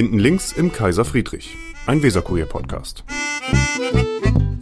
[0.00, 3.04] Hinten links im Kaiser Friedrich, ein Weserkurier-Podcast.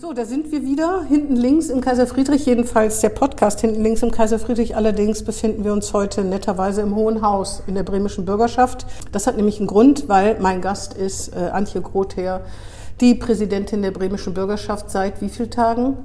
[0.00, 4.02] So, da sind wir wieder, hinten links im Kaiser Friedrich, jedenfalls der Podcast hinten links
[4.02, 4.74] im Kaiser Friedrich.
[4.74, 8.84] Allerdings befinden wir uns heute netterweise im Hohen Haus in der bremischen Bürgerschaft.
[9.12, 12.40] Das hat nämlich einen Grund, weil mein Gast ist äh, Antje Grother,
[13.00, 15.98] die Präsidentin der bremischen Bürgerschaft seit wie vielen Tagen?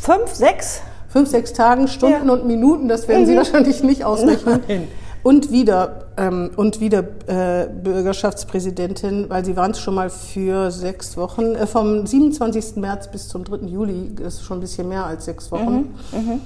[0.00, 0.80] Fünf, sechs?
[1.08, 2.32] Fünf, sechs Tagen, Stunden ja.
[2.34, 3.38] und Minuten, das werden Sie mhm.
[3.38, 4.60] wahrscheinlich nicht ausrechnen.
[4.68, 4.86] Nein.
[5.22, 11.16] Und wieder, ähm, und wieder äh, Bürgerschaftspräsidentin, weil Sie waren es schon mal für sechs
[11.16, 12.76] Wochen, äh, vom 27.
[12.76, 13.66] März bis zum 3.
[13.66, 15.92] Juli, das ist schon ein bisschen mehr als sechs Wochen.
[16.12, 16.40] Mhm, mhm.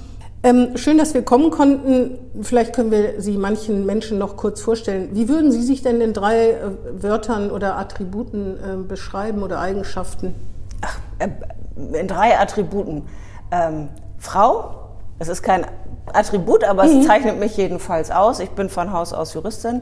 [0.45, 2.19] Ähm, schön, dass wir kommen konnten.
[2.41, 5.09] Vielleicht können wir Sie manchen Menschen noch kurz vorstellen.
[5.13, 6.57] Wie würden Sie sich denn in drei äh,
[7.01, 10.35] Wörtern oder Attributen äh, beschreiben oder Eigenschaften?
[10.81, 11.29] Ach, äh,
[11.99, 13.07] in drei Attributen.
[13.51, 15.65] Ähm, Frau, es ist kein
[16.13, 16.99] Attribut, aber mhm.
[16.99, 18.39] es zeichnet mich jedenfalls aus.
[18.39, 19.81] Ich bin von Haus aus Juristin,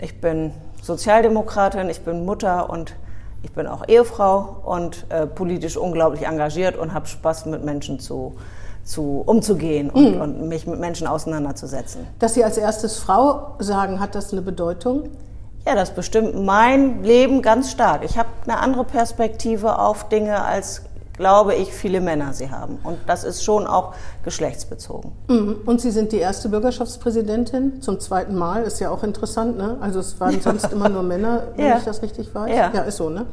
[0.00, 2.94] ich bin Sozialdemokratin, ich bin Mutter und
[3.42, 8.34] ich bin auch Ehefrau und äh, politisch unglaublich engagiert und habe Spaß mit Menschen zu,
[8.84, 10.20] zu umzugehen und, mhm.
[10.20, 12.06] und, mich mit Menschen auseinanderzusetzen.
[12.18, 15.10] Dass Sie als erstes Frau sagen, hat das eine Bedeutung?
[15.66, 18.02] Ja, das bestimmt mein Leben ganz stark.
[18.04, 20.82] Ich habe eine andere Perspektive auf Dinge als
[21.18, 22.78] glaube ich, viele Männer sie haben.
[22.82, 23.92] Und das ist schon auch
[24.24, 25.12] geschlechtsbezogen.
[25.28, 25.56] Mhm.
[25.66, 28.62] Und Sie sind die erste Bürgerschaftspräsidentin zum zweiten Mal.
[28.62, 29.76] Ist ja auch interessant, ne?
[29.80, 31.78] Also es waren sonst immer nur Männer, wenn ja.
[31.78, 32.56] ich das richtig weiß.
[32.56, 32.72] Ja.
[32.72, 33.26] ja, ist so, ne?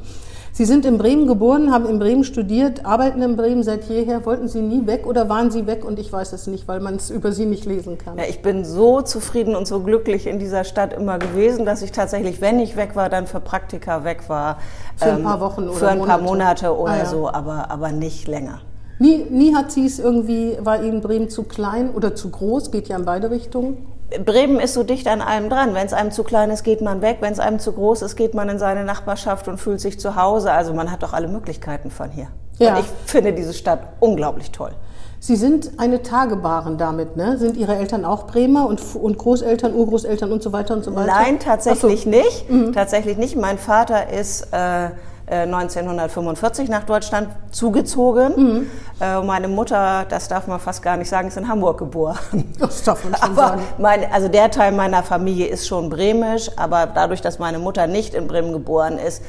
[0.58, 4.26] Sie sind in Bremen geboren, haben in Bremen studiert, arbeiten in Bremen seit jeher.
[4.26, 5.84] Wollten Sie nie weg oder waren Sie weg?
[5.84, 8.18] Und ich weiß es nicht, weil man es über Sie nicht lesen kann.
[8.18, 11.92] Ja, ich bin so zufrieden und so glücklich in dieser Stadt immer gewesen, dass ich
[11.92, 14.60] tatsächlich, wenn ich weg war, dann für Praktika weg war.
[14.96, 17.06] Für ein paar Wochen oder Für ein paar Monate, Monate oder ah, ja.
[17.06, 18.62] so, aber, aber nicht länger.
[18.98, 22.72] Nie, nie hat sie es irgendwie, war Ihnen Bremen zu klein oder zu groß?
[22.72, 23.86] Geht ja in beide Richtungen.
[24.24, 25.74] Bremen ist so dicht an allem dran.
[25.74, 27.18] Wenn es einem zu klein ist, geht man weg.
[27.22, 30.16] Wenn es einem zu groß ist, geht man in seine Nachbarschaft und fühlt sich zu
[30.16, 30.52] Hause.
[30.52, 32.28] Also man hat doch alle Möglichkeiten von hier.
[32.58, 32.76] Ja.
[32.76, 34.72] Und ich finde diese Stadt unglaublich toll.
[35.20, 37.38] Sie sind eine Tagebaren damit, ne?
[37.38, 41.08] Sind Ihre Eltern auch Bremer und, und Großeltern, Urgroßeltern und so weiter und so weiter?
[41.08, 42.10] Nein, tatsächlich so.
[42.10, 42.50] nicht.
[42.50, 42.74] Mhm.
[42.74, 43.36] Tatsächlich nicht.
[43.36, 44.90] Mein Vater ist äh,
[45.28, 48.34] 1945 äh, nach Deutschland zugezogen.
[48.36, 48.72] Mhm.
[49.02, 52.18] Äh, meine Mutter, das darf man fast gar nicht sagen, ist in Hamburg geboren.
[52.60, 53.62] Das darf man schon aber sagen.
[53.78, 58.14] Mein, also der Teil meiner Familie ist schon bremisch, aber dadurch, dass meine Mutter nicht
[58.14, 59.24] in Bremen geboren ist,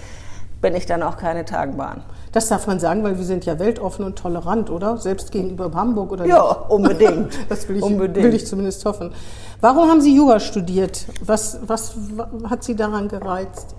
[0.60, 2.02] bin ich dann auch keine Tagbahn.
[2.36, 4.98] Das darf man sagen, weil wir sind ja weltoffen und tolerant, oder?
[4.98, 6.70] Selbst gegenüber Hamburg oder Ja, nicht?
[6.70, 7.38] unbedingt.
[7.48, 8.26] das will ich, unbedingt.
[8.26, 9.14] will ich zumindest hoffen.
[9.62, 11.06] Warum haben Sie Jura studiert?
[11.24, 11.94] Was, was
[12.50, 13.74] hat Sie daran gereizt?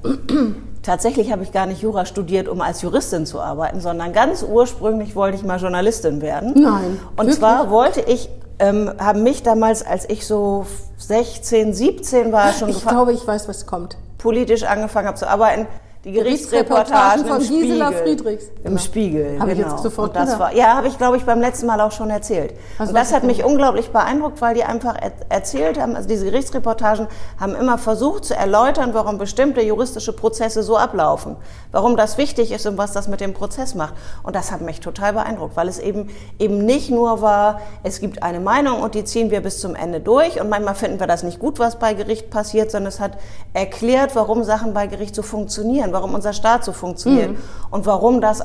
[0.81, 5.15] Tatsächlich habe ich gar nicht Jura studiert, um als Juristin zu arbeiten, sondern ganz ursprünglich
[5.15, 6.53] wollte ich mal Journalistin werden.
[6.59, 6.99] Nein.
[7.11, 7.35] Und wirklich?
[7.35, 10.65] zwar wollte ich, ähm, haben mich damals, als ich so
[10.97, 13.97] 16, 17 war, schon Ich glaube, ich weiß, was kommt.
[14.17, 15.67] Politisch angefangen habe zu arbeiten
[16.05, 18.45] die Gerichtsreportagen von Gisela Friedrichs.
[18.57, 18.77] Im genau.
[18.77, 19.67] Spiegel, Habe genau.
[19.67, 21.91] ich jetzt sofort und das war, Ja, habe ich, glaube ich, beim letzten Mal auch
[21.91, 22.53] schon erzählt.
[22.77, 26.25] Was und das hat mich unglaublich beeindruckt, weil die einfach er erzählt haben, also diese
[26.25, 27.07] Gerichtsreportagen
[27.39, 31.35] haben immer versucht zu erläutern, warum bestimmte juristische Prozesse so ablaufen,
[31.71, 33.95] warum das wichtig ist und was das mit dem Prozess macht.
[34.23, 36.09] Und das hat mich total beeindruckt, weil es eben,
[36.39, 39.99] eben nicht nur war, es gibt eine Meinung und die ziehen wir bis zum Ende
[39.99, 43.17] durch und manchmal finden wir das nicht gut, was bei Gericht passiert, sondern es hat
[43.53, 47.37] erklärt, warum Sachen bei Gericht so funktionieren warum unser Staat so funktioniert mhm.
[47.71, 48.43] und warum das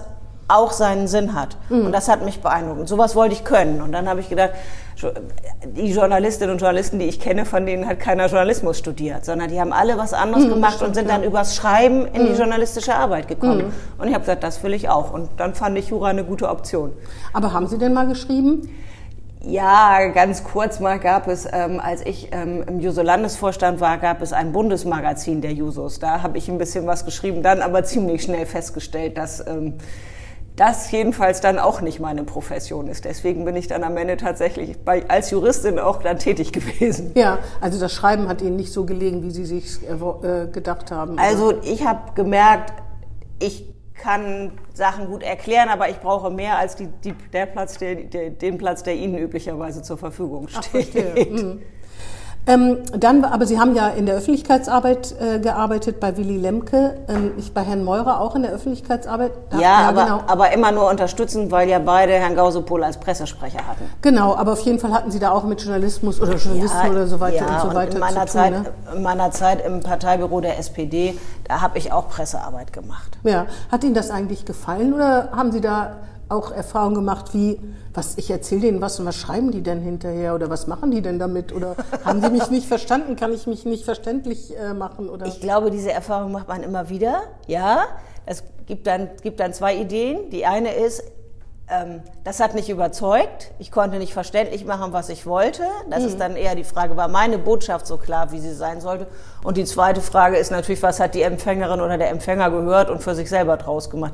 [0.48, 1.56] auch seinen Sinn hat.
[1.69, 1.86] Mhm.
[1.86, 2.80] Und das hat mich beeindruckt.
[2.80, 3.80] Und sowas wollte ich können.
[3.80, 4.50] Und dann habe ich gedacht,
[5.64, 9.60] die Journalistinnen und Journalisten, die ich kenne, von denen hat keiner Journalismus studiert, sondern die
[9.60, 12.38] haben alle was anderes mhm, gemacht stimmt, und sind dann übers Schreiben in die mhm.
[12.38, 13.66] journalistische Arbeit gekommen.
[13.66, 13.72] Mhm.
[13.98, 15.12] Und ich habe gesagt, das will ich auch.
[15.12, 16.92] Und dann fand ich Jura eine gute Option.
[17.32, 18.69] Aber haben Sie denn mal geschrieben?
[19.44, 24.32] Ja, ganz kurz mal gab es, ähm, als ich ähm, im Juso-Landesvorstand war, gab es
[24.32, 25.98] ein Bundesmagazin der Jusos.
[25.98, 29.75] Da habe ich ein bisschen was geschrieben, dann aber ziemlich schnell festgestellt, dass ähm,
[30.54, 33.04] das jedenfalls dann auch nicht meine Profession ist.
[33.04, 37.12] Deswegen bin ich dann am Ende tatsächlich bei, als Juristin auch dann tätig gewesen.
[37.14, 41.19] Ja, also das Schreiben hat Ihnen nicht so gelegen, wie Sie sich äh, gedacht haben.
[41.19, 42.72] Also ich habe gemerkt,
[43.40, 43.71] ich
[44.02, 48.31] kann Sachen gut erklären, aber ich brauche mehr als die, die, der Platz, der, der,
[48.31, 50.90] den Platz, der Ihnen üblicherweise zur Verfügung steht.
[50.96, 51.62] Ach, mhm.
[52.47, 57.33] Ähm, dann, aber Sie haben ja in der Öffentlichkeitsarbeit äh, gearbeitet bei Willy Lemke, ähm,
[57.37, 59.31] ich bei Herrn Meurer auch in der Öffentlichkeitsarbeit.
[59.50, 60.21] Da, ja, ja aber, genau.
[60.27, 63.85] aber immer nur unterstützend, weil ja beide Herrn Gausepol als Pressesprecher hatten.
[64.03, 67.06] Genau, aber auf jeden Fall hatten Sie da auch mit Journalismus oder Journalisten ja, oder
[67.06, 68.43] so weiter ja, und so weiter in meiner zu tun.
[68.43, 68.65] Zeit, ne?
[68.97, 73.19] In meiner Zeit im Parteibüro der SPD, da habe ich auch Pressearbeit gemacht.
[73.23, 77.60] Ja, hat Ihnen das eigentlich gefallen oder haben Sie da auch Erfahrungen gemacht wie,
[77.92, 81.02] was, ich erzähle denen was und was schreiben die denn hinterher oder was machen die
[81.02, 85.08] denn damit oder haben die mich nicht verstanden, kann ich mich nicht verständlich äh, machen
[85.08, 85.26] oder?
[85.26, 87.84] Ich glaube, diese Erfahrung macht man immer wieder, ja.
[88.24, 90.30] Es gibt dann, gibt dann zwei Ideen.
[90.30, 91.02] Die eine ist,
[91.69, 93.50] ähm, das hat nicht überzeugt.
[93.58, 95.62] Ich konnte nicht verständlich machen, was ich wollte.
[95.90, 96.08] Das mhm.
[96.08, 99.06] ist dann eher die Frage, war meine Botschaft so klar, wie sie sein sollte?
[99.42, 103.02] Und die zweite Frage ist natürlich, was hat die Empfängerin oder der Empfänger gehört und
[103.02, 104.12] für sich selber draus gemacht?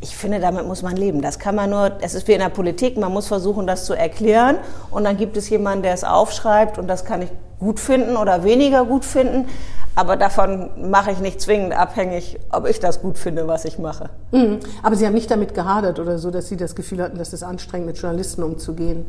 [0.00, 1.22] Ich finde, damit muss man leben.
[1.22, 3.94] Das kann man nur, es ist wie in der Politik, man muss versuchen, das zu
[3.94, 4.58] erklären.
[4.90, 8.44] Und dann gibt es jemanden, der es aufschreibt und das kann ich gut finden oder
[8.44, 9.46] weniger gut finden.
[9.94, 14.10] Aber davon mache ich nicht zwingend abhängig, ob ich das gut finde, was ich mache.
[14.30, 14.60] Mhm.
[14.82, 17.42] Aber Sie haben nicht damit gehadert oder so, dass Sie das Gefühl hatten, dass es
[17.42, 19.06] anstrengend mit Journalisten umzugehen?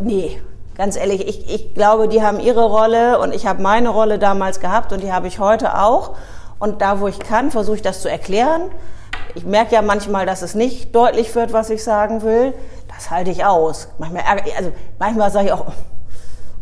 [0.00, 0.40] Nee,
[0.74, 4.58] ganz ehrlich, ich, ich glaube, die haben ihre Rolle und ich habe meine Rolle damals
[4.58, 6.16] gehabt und die habe ich heute auch.
[6.58, 8.62] Und da, wo ich kann, versuche ich das zu erklären.
[9.34, 12.54] Ich merke ja manchmal, dass es nicht deutlich wird, was ich sagen will.
[12.88, 13.88] Das halte ich aus.
[13.98, 14.22] Manchmal,
[14.56, 15.66] also manchmal sage ich auch,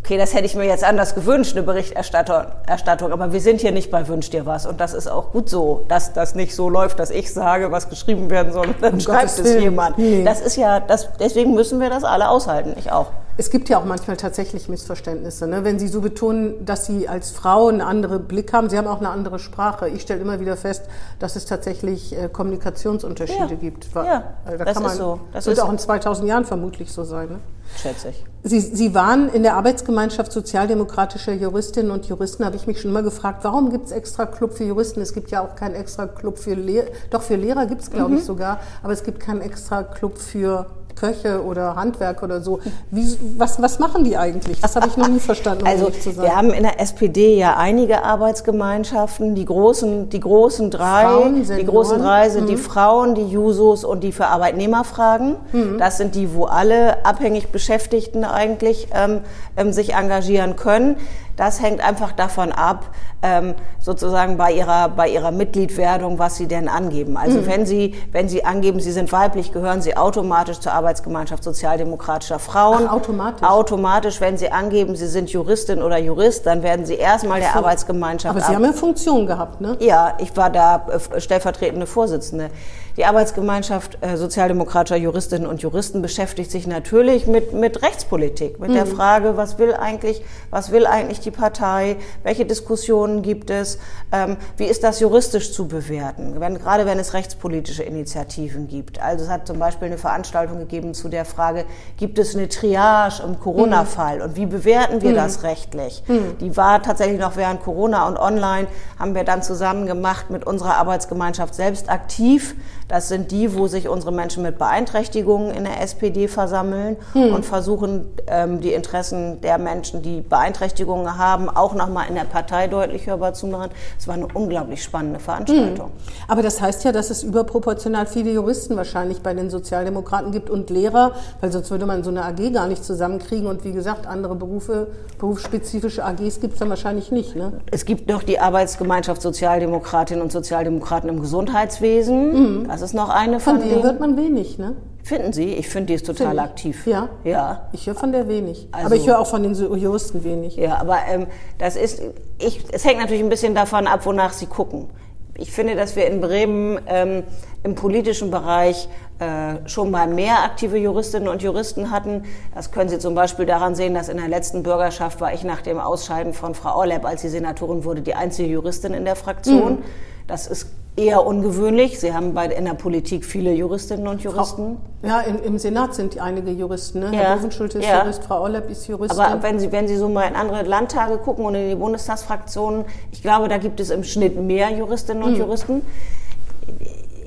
[0.03, 3.91] okay, das hätte ich mir jetzt anders gewünscht, eine Berichterstattung, aber wir sind hier nicht
[3.91, 6.99] bei Wünsch dir was und das ist auch gut so, dass das nicht so läuft,
[6.99, 9.99] dass ich sage, was geschrieben werden soll und dann um schreibt es jemand.
[9.99, 10.25] Nee.
[10.25, 13.07] Das ist ja, das, deswegen müssen wir das alle aushalten, ich auch.
[13.39, 15.65] Es gibt ja auch manchmal tatsächlich Missverständnisse, ne?
[15.65, 18.69] wenn Sie so betonen, dass Sie als Frau einen anderen Blick haben.
[18.69, 19.89] Sie haben auch eine andere Sprache.
[19.89, 20.85] Ich stelle immer wieder fest,
[21.19, 23.61] dass es tatsächlich äh, Kommunikationsunterschiede ja.
[23.61, 23.89] gibt.
[23.95, 25.21] Ja, also da das kann man, ist so.
[25.33, 27.29] Das wird auch in 2000 Jahren vermutlich so sein.
[27.29, 27.39] Ne?
[27.77, 28.25] Schätze ich.
[28.45, 33.03] Sie, Sie waren in der Arbeitsgemeinschaft sozialdemokratischer Juristinnen und Juristen, habe ich mich schon immer
[33.03, 35.01] gefragt, warum gibt es extra Club für Juristen?
[35.01, 38.11] Es gibt ja auch keinen extra Club für Lehrer, doch für Lehrer gibt es, glaube
[38.11, 38.19] mhm.
[38.19, 42.61] ich, sogar, aber es gibt keinen extra Club für Köche oder Handwerk oder so.
[42.91, 44.61] Wie, was, was machen die eigentlich?
[44.61, 45.63] Das habe ich noch nie verstanden.
[45.63, 49.35] Um also wir haben in der SPD ja einige Arbeitsgemeinschaften.
[49.35, 52.49] Die großen, die großen drei, Frauen, die großen drei sind mhm.
[52.49, 55.37] die Frauen, die Jusos und die für Arbeitnehmerfragen.
[55.53, 55.79] Mhm.
[55.79, 59.21] Das sind die, wo alle abhängig Beschäftigten eigentlich ähm,
[59.57, 60.97] ähm, sich engagieren können.
[61.37, 62.87] Das hängt einfach davon ab,
[63.23, 67.17] ähm, sozusagen bei ihrer, bei ihrer Mitgliedwerdung, was sie denn angeben.
[67.17, 67.47] Also mhm.
[67.47, 72.87] wenn sie, wenn sie angeben, sie sind weiblich, gehören sie automatisch zur Arbeitsgemeinschaft sozialdemokratischer Frauen.
[72.89, 73.43] Ach, automatisch?
[73.43, 77.59] Automatisch, wenn sie angeben, sie sind Juristin oder Jurist, dann werden sie erstmal der so.
[77.59, 78.37] Arbeitsgemeinschaft.
[78.37, 79.77] Aber Sie haben ja Funktion gehabt, ne?
[79.81, 82.51] Ja, ich war da äh, stellvertretende Vorsitzende.
[82.97, 88.75] Die Arbeitsgemeinschaft äh, sozialdemokratischer Juristinnen und Juristen beschäftigt sich natürlich mit, mit Rechtspolitik, mit mhm.
[88.75, 93.79] der Frage, was will eigentlich, was will eigentlich die Partei, welche Diskussionen gibt es,
[94.13, 99.01] ähm, wie ist das juristisch zu bewerten, wenn, gerade wenn es rechtspolitische Initiativen gibt.
[99.01, 101.65] Also es hat zum Beispiel eine Veranstaltung gegeben zu der Frage,
[101.97, 104.23] gibt es eine Triage im Corona-Fall mhm.
[104.25, 105.17] und wie bewerten wir mhm.
[105.17, 106.03] das rechtlich?
[106.09, 106.37] Mhm.
[106.41, 108.67] Die war tatsächlich noch während Corona und online,
[108.99, 112.55] haben wir dann zusammen gemacht mit unserer Arbeitsgemeinschaft selbst aktiv
[112.93, 117.33] das sind die, wo sich unsere Menschen mit Beeinträchtigungen in der SPD versammeln hm.
[117.33, 122.67] und versuchen, ähm, die Interessen der Menschen, die Beeinträchtigungen haben, auch nochmal in der Partei
[122.67, 123.71] deutlich hörbar zu machen.
[123.99, 125.87] Es war eine unglaublich spannende Veranstaltung.
[125.87, 125.93] Hm.
[126.29, 130.69] Aber das heißt ja, dass es überproportional viele Juristen wahrscheinlich bei den Sozialdemokraten gibt und
[130.69, 133.47] Lehrer, weil sonst würde man so eine AG gar nicht zusammenkriegen.
[133.47, 137.37] Und wie gesagt, andere Berufe, berufsspezifische AGs gibt es dann wahrscheinlich nicht.
[137.37, 137.55] Ne?
[137.71, 142.33] Es gibt noch die Arbeitsgemeinschaft Sozialdemokratinnen und Sozialdemokraten im Gesundheitswesen.
[142.33, 142.71] Hm.
[142.83, 144.75] Das ist noch eine von, von der hört man wenig, ne?
[145.05, 145.55] Finden Sie?
[145.55, 146.85] Ich finde, die ist total aktiv.
[146.85, 147.11] Ja.
[147.23, 147.69] Ja.
[147.71, 148.67] Ich höre von der wenig.
[148.73, 150.57] Also, aber ich höre auch von den Juristen wenig.
[150.57, 152.03] Ja, aber ähm, das ist,
[152.41, 154.91] ich, es hängt natürlich ein bisschen davon ab, wonach Sie gucken.
[155.39, 157.23] Ich finde, dass wir in Bremen ähm,
[157.63, 158.89] im politischen Bereich
[159.21, 162.25] äh, schon mal mehr aktive Juristinnen und Juristen hatten.
[162.53, 165.63] Das können Sie zum Beispiel daran sehen, dass in der letzten Bürgerschaft war ich nach
[165.63, 169.75] dem Ausscheiden von Frau Orleb, als sie Senatorin wurde, die einzige Juristin in der Fraktion.
[169.75, 169.83] Mhm.
[170.27, 171.99] Das ist eher ungewöhnlich.
[171.99, 174.77] Sie haben bei, in der Politik viele Juristinnen und Juristen.
[175.01, 177.01] Frau, ja, im, im, Senat sind einige Juristen.
[177.01, 177.07] Ne?
[177.07, 178.03] Ja, Herr Bovenschulte ist ja.
[178.03, 179.19] Jurist, Frau Orleb ist Juristin.
[179.19, 182.85] Aber wenn Sie, wenn Sie so mal in andere Landtage gucken und in die Bundestagsfraktionen,
[183.11, 185.39] ich glaube, da gibt es im Schnitt mehr Juristinnen und mhm.
[185.39, 185.83] Juristen.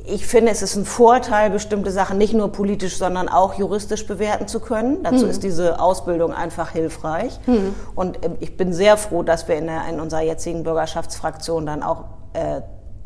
[0.07, 4.47] Ich finde, es ist ein Vorteil, bestimmte Sachen nicht nur politisch, sondern auch juristisch bewerten
[4.47, 5.01] zu können.
[5.01, 5.31] Dazu mhm.
[5.31, 7.39] ist diese Ausbildung einfach hilfreich.
[7.47, 7.73] Mhm.
[7.95, 11.81] Und ähm, ich bin sehr froh, dass wir in, der, in unserer jetzigen Bürgerschaftsfraktion dann
[11.81, 12.03] auch
[12.33, 12.61] äh,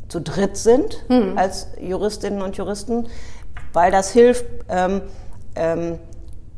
[0.09, 1.37] zu dritt sind mhm.
[1.37, 3.07] als Juristinnen und Juristen,
[3.71, 5.01] weil das hilft, ähm,
[5.55, 5.99] ähm,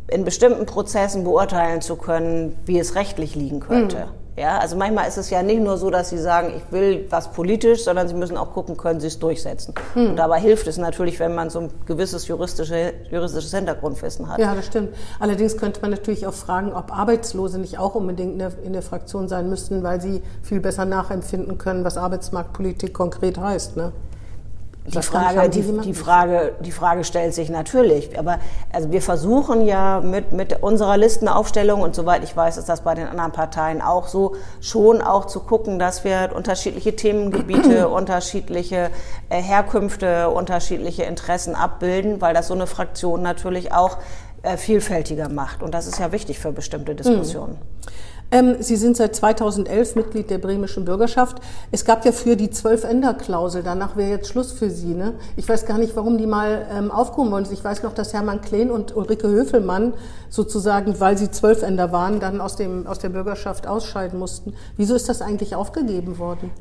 [0.08, 3.98] in bestimmten Prozessen beurteilen zu können, wie es rechtlich liegen könnte.
[3.98, 4.21] Mhm.
[4.38, 7.32] Ja, also manchmal ist es ja nicht nur so, dass sie sagen, ich will was
[7.32, 9.74] politisch, sondern sie müssen auch gucken, können sie es durchsetzen.
[9.94, 10.12] Hm.
[10.12, 14.40] Und dabei hilft es natürlich, wenn man so ein gewisses juristische, juristisches Hintergrundwissen hat.
[14.40, 14.96] Ja, das stimmt.
[15.20, 18.82] Allerdings könnte man natürlich auch fragen, ob Arbeitslose nicht auch unbedingt in der, in der
[18.82, 23.76] Fraktion sein müssten, weil sie viel besser nachempfinden können, was Arbeitsmarktpolitik konkret heißt.
[23.76, 23.92] Ne?
[24.84, 28.18] Die Frage, die, die, Frage, die Frage stellt sich natürlich.
[28.18, 28.40] Aber
[28.74, 32.96] also wir versuchen ja mit, mit unserer Listenaufstellung und soweit ich weiß, ist das bei
[32.96, 38.90] den anderen Parteien auch so, schon auch zu gucken, dass wir unterschiedliche Themengebiete, unterschiedliche
[39.30, 43.98] äh, Herkünfte, unterschiedliche Interessen abbilden, weil das so eine Fraktion natürlich auch
[44.42, 45.62] äh, vielfältiger macht.
[45.62, 47.54] Und das ist ja wichtig für bestimmte Diskussionen.
[47.54, 47.92] Mhm.
[48.32, 51.42] Ähm, Sie sind seit 2011 Mitglied der bremischen Bürgerschaft.
[51.72, 53.62] Es gab ja früher die Zwölf-Änder-Klausel.
[53.62, 54.94] Danach wäre jetzt Schluss für Sie.
[54.94, 55.14] Ne?
[55.36, 57.46] Ich weiß gar nicht, warum die mal ähm, aufgehoben wollen.
[57.52, 59.94] Ich weiß noch, dass Hermann Kleen und Ulrike Höfelmann
[60.30, 64.54] sozusagen, weil sie Zwölfänder waren, dann aus, dem, aus der Bürgerschaft ausscheiden mussten.
[64.78, 66.52] Wieso ist das eigentlich aufgegeben worden?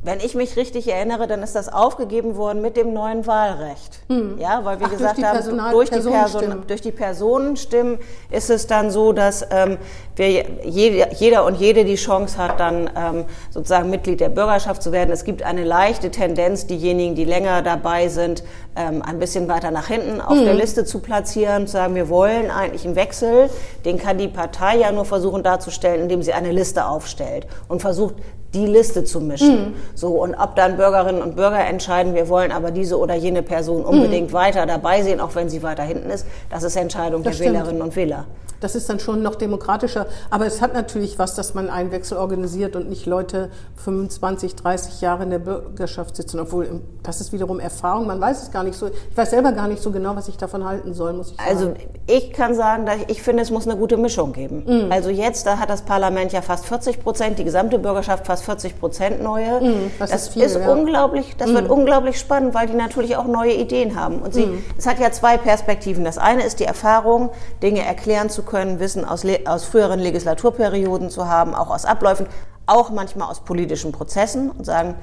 [0.00, 3.98] Wenn ich mich richtig erinnere, dann ist das aufgegeben worden mit dem neuen Wahlrecht.
[4.08, 4.38] Hm.
[4.38, 7.98] Ja, weil wir Ach, gesagt durch haben, Personal durch die, Person, durch die Personenstimmen
[8.30, 9.76] ist es dann so, dass ähm,
[10.14, 14.92] wir, jede, jeder und jede die Chance hat, dann ähm, sozusagen Mitglied der Bürgerschaft zu
[14.92, 15.10] werden.
[15.10, 18.44] Es gibt eine leichte Tendenz, diejenigen, die länger dabei sind,
[18.76, 20.44] ähm, ein bisschen weiter nach hinten auf hm.
[20.44, 23.50] der Liste zu platzieren, zu sagen, wir wollen eigentlich einen Wechsel.
[23.84, 28.14] Den kann die Partei ja nur versuchen darzustellen, indem sie eine Liste aufstellt und versucht,
[28.54, 29.70] die Liste zu mischen.
[29.70, 29.74] Mhm.
[29.94, 33.84] So, und ob dann Bürgerinnen und Bürger entscheiden, wir wollen aber diese oder jene Person
[33.84, 34.32] unbedingt mhm.
[34.32, 37.58] weiter dabei sehen, auch wenn sie weiter hinten ist, das ist Entscheidung das der stimmt.
[37.58, 38.24] Wählerinnen und Wähler.
[38.60, 40.06] Das ist dann schon noch demokratischer.
[40.30, 45.00] Aber es hat natürlich was, dass man einen Wechsel organisiert und nicht Leute 25, 30
[45.00, 46.40] Jahre in der Bürgerschaft sitzen.
[46.40, 48.06] Obwohl, das ist wiederum Erfahrung.
[48.06, 48.86] Man weiß es gar nicht so.
[48.86, 51.48] Ich weiß selber gar nicht so genau, was ich davon halten soll, muss ich sagen.
[51.48, 51.74] Also,
[52.06, 54.64] ich kann sagen, ich finde, es muss eine gute Mischung geben.
[54.66, 54.92] Mhm.
[54.92, 58.78] Also jetzt, da hat das Parlament ja fast 40 Prozent, die gesamte Bürgerschaft fast 40
[58.80, 59.60] Prozent neue.
[59.60, 60.70] Mhm, das, das, ist, viel, ist ja.
[60.70, 61.54] unglaublich, das mhm.
[61.54, 64.20] wird unglaublich spannend, weil die natürlich auch neue Ideen haben.
[64.20, 64.64] Und sie, mhm.
[64.76, 66.04] es hat ja zwei Perspektiven.
[66.04, 67.30] Das eine ist die Erfahrung,
[67.62, 72.26] Dinge erklären zu können, Wissen aus, aus früheren Legislaturperioden zu haben, auch aus Abläufen,
[72.66, 74.94] auch manchmal aus politischen Prozessen und sagen,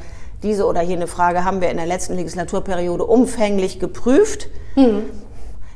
[0.43, 4.47] diese oder jene Frage haben wir in der letzten Legislaturperiode umfänglich geprüft.
[4.75, 5.05] Mhm.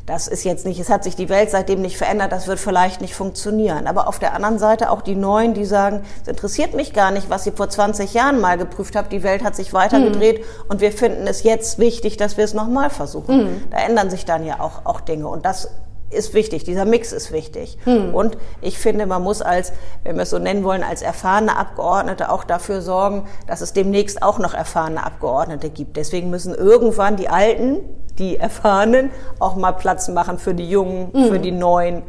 [0.05, 2.99] Das ist jetzt nicht, es hat sich die Welt seitdem nicht verändert, das wird vielleicht
[2.99, 3.85] nicht funktionieren.
[3.85, 7.29] Aber auf der anderen Seite auch die Neuen, die sagen, es interessiert mich gar nicht,
[7.29, 10.45] was ihr vor 20 Jahren mal geprüft habt, die Welt hat sich weitergedreht mhm.
[10.67, 13.38] und wir finden es jetzt wichtig, dass wir es nochmal versuchen.
[13.38, 13.61] Mhm.
[13.69, 15.69] Da ändern sich dann ja auch, auch Dinge und das
[16.12, 17.78] ist wichtig, dieser Mix ist wichtig.
[17.84, 18.13] Hm.
[18.13, 19.74] Und ich finde, man muss als,
[20.04, 24.22] wenn wir es so nennen wollen, als erfahrene Abgeordnete auch dafür sorgen, dass es demnächst
[24.24, 25.98] auch noch erfahrene Abgeordnete gibt.
[25.98, 27.80] Deswegen müssen irgendwann die Alten,
[28.18, 31.28] die Erfahrenen, auch mal Platz machen für die Jungen, hm.
[31.28, 32.04] für die Neuen,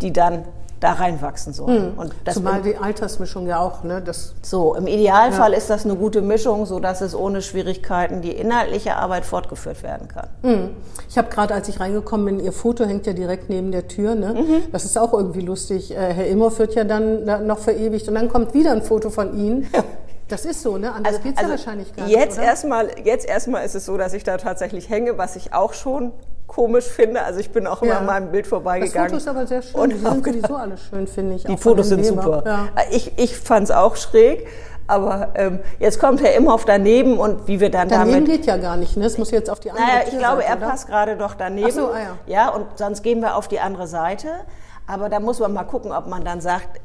[0.00, 0.44] die dann
[0.80, 1.94] da reinwachsen sollen.
[1.96, 2.32] Mhm.
[2.32, 4.00] Zumal die Altersmischung ja auch, ne?
[4.02, 5.58] Das so, im Idealfall ja.
[5.58, 10.08] ist das eine gute Mischung, so dass es ohne Schwierigkeiten die inhaltliche Arbeit fortgeführt werden
[10.08, 10.28] kann.
[10.42, 10.70] Mhm.
[11.08, 14.14] Ich habe gerade, als ich reingekommen bin, Ihr Foto hängt ja direkt neben der Tür,
[14.14, 14.34] ne?
[14.34, 14.72] Mhm.
[14.72, 15.90] Das ist auch irgendwie lustig.
[15.90, 19.38] Äh, Herr Imhoff wird ja dann noch verewigt und dann kommt wieder ein Foto von
[19.38, 19.66] Ihnen.
[19.80, 19.84] Ja.
[20.30, 20.92] Das ist so, ne?
[20.92, 22.46] Anders also, geht's also ja wahrscheinlich gar jetzt nicht.
[22.46, 26.12] Erstmal, jetzt erstmal ist es so, dass ich da tatsächlich hänge, was ich auch schon
[26.50, 27.22] komisch finde.
[27.22, 27.98] Also ich bin auch immer ja.
[27.98, 29.12] an meinem Bild vorbeigegangen.
[29.12, 29.80] Das Foto ist aber sehr schön.
[29.80, 31.44] Und die sind sowieso alle schön, finde ich.
[31.44, 32.42] Die Fotos sind super.
[32.44, 32.68] Ja.
[32.90, 34.48] Ich, ich fand es auch schräg.
[34.88, 38.26] Aber ähm, jetzt kommt Herr Imhoff daneben und wie wir dann daneben damit...
[38.26, 39.04] geht ja gar nicht, ne?
[39.04, 40.66] Es muss jetzt auf die andere Naja, ich glaube, er oder?
[40.66, 41.68] passt gerade doch daneben.
[41.70, 42.16] Ach so, ah, ja.
[42.26, 44.26] ja, und sonst gehen wir auf die andere Seite.
[44.88, 46.80] Aber da muss man mal gucken, ob man dann sagt,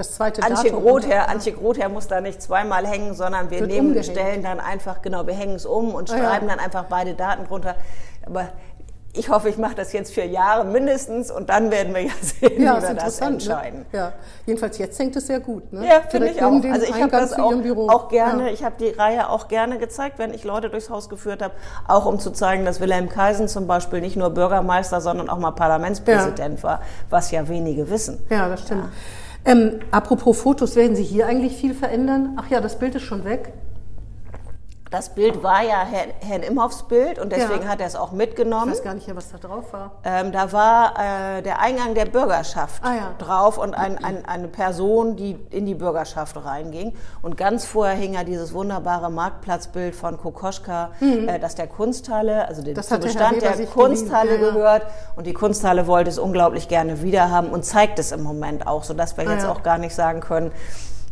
[0.00, 0.82] das zweite Antje Datum.
[0.82, 4.06] Grother, Antje Grother muss da nicht zweimal hängen, sondern wir nehmen, umgehängt.
[4.06, 6.54] stellen dann einfach, genau, wir hängen es um und schreiben ja.
[6.54, 7.76] dann einfach beide Daten drunter.
[8.26, 8.48] Aber
[9.12, 12.62] ich hoffe, ich mache das jetzt für Jahre mindestens und dann werden wir ja sehen,
[12.62, 13.26] ja, wie wir das ne?
[13.26, 13.80] entscheiden.
[13.92, 13.98] Ne?
[13.98, 14.12] Ja,
[14.46, 15.72] jedenfalls jetzt hängt es sehr gut.
[15.72, 15.86] Ne?
[15.86, 16.52] Ja, finde ich auch.
[16.52, 17.52] Also ich habe das auch,
[17.88, 18.52] auch gerne, ja.
[18.52, 21.54] ich habe die Reihe auch gerne gezeigt, wenn ich Leute durchs Haus geführt habe,
[21.88, 25.52] auch um zu zeigen, dass Wilhelm Kaisen zum Beispiel nicht nur Bürgermeister, sondern auch mal
[25.52, 26.62] Parlamentspräsident ja.
[26.62, 26.80] war,
[27.10, 28.24] was ja wenige wissen.
[28.30, 28.84] Ja, das stimmt.
[29.44, 32.34] Ähm, apropos Fotos, werden Sie hier eigentlich viel verändern?
[32.36, 33.52] Ach ja, das Bild ist schon weg.
[34.90, 37.68] Das Bild war ja Herrn, Herrn Imhoffs Bild und deswegen ja.
[37.68, 38.72] hat er es auch mitgenommen.
[38.72, 39.92] Ich weiß gar nicht mehr, was da drauf war.
[40.02, 40.94] Ähm, da war
[41.38, 43.14] äh, der Eingang der Bürgerschaft ah, ja.
[43.18, 46.94] drauf und ein, ein, eine Person, die in die Bürgerschaft reinging.
[47.22, 51.28] Und ganz vorher hing ja dieses wunderbare Marktplatzbild von Kokoschka, mhm.
[51.28, 53.04] äh, das der Kunsthalle, also den Bestand
[53.42, 54.82] der, der Kunsthalle ja, gehört.
[55.14, 59.16] Und die Kunsthalle wollte es unglaublich gerne wiederhaben und zeigt es im Moment auch, sodass
[59.16, 60.50] wir ah, jetzt auch gar nicht sagen können,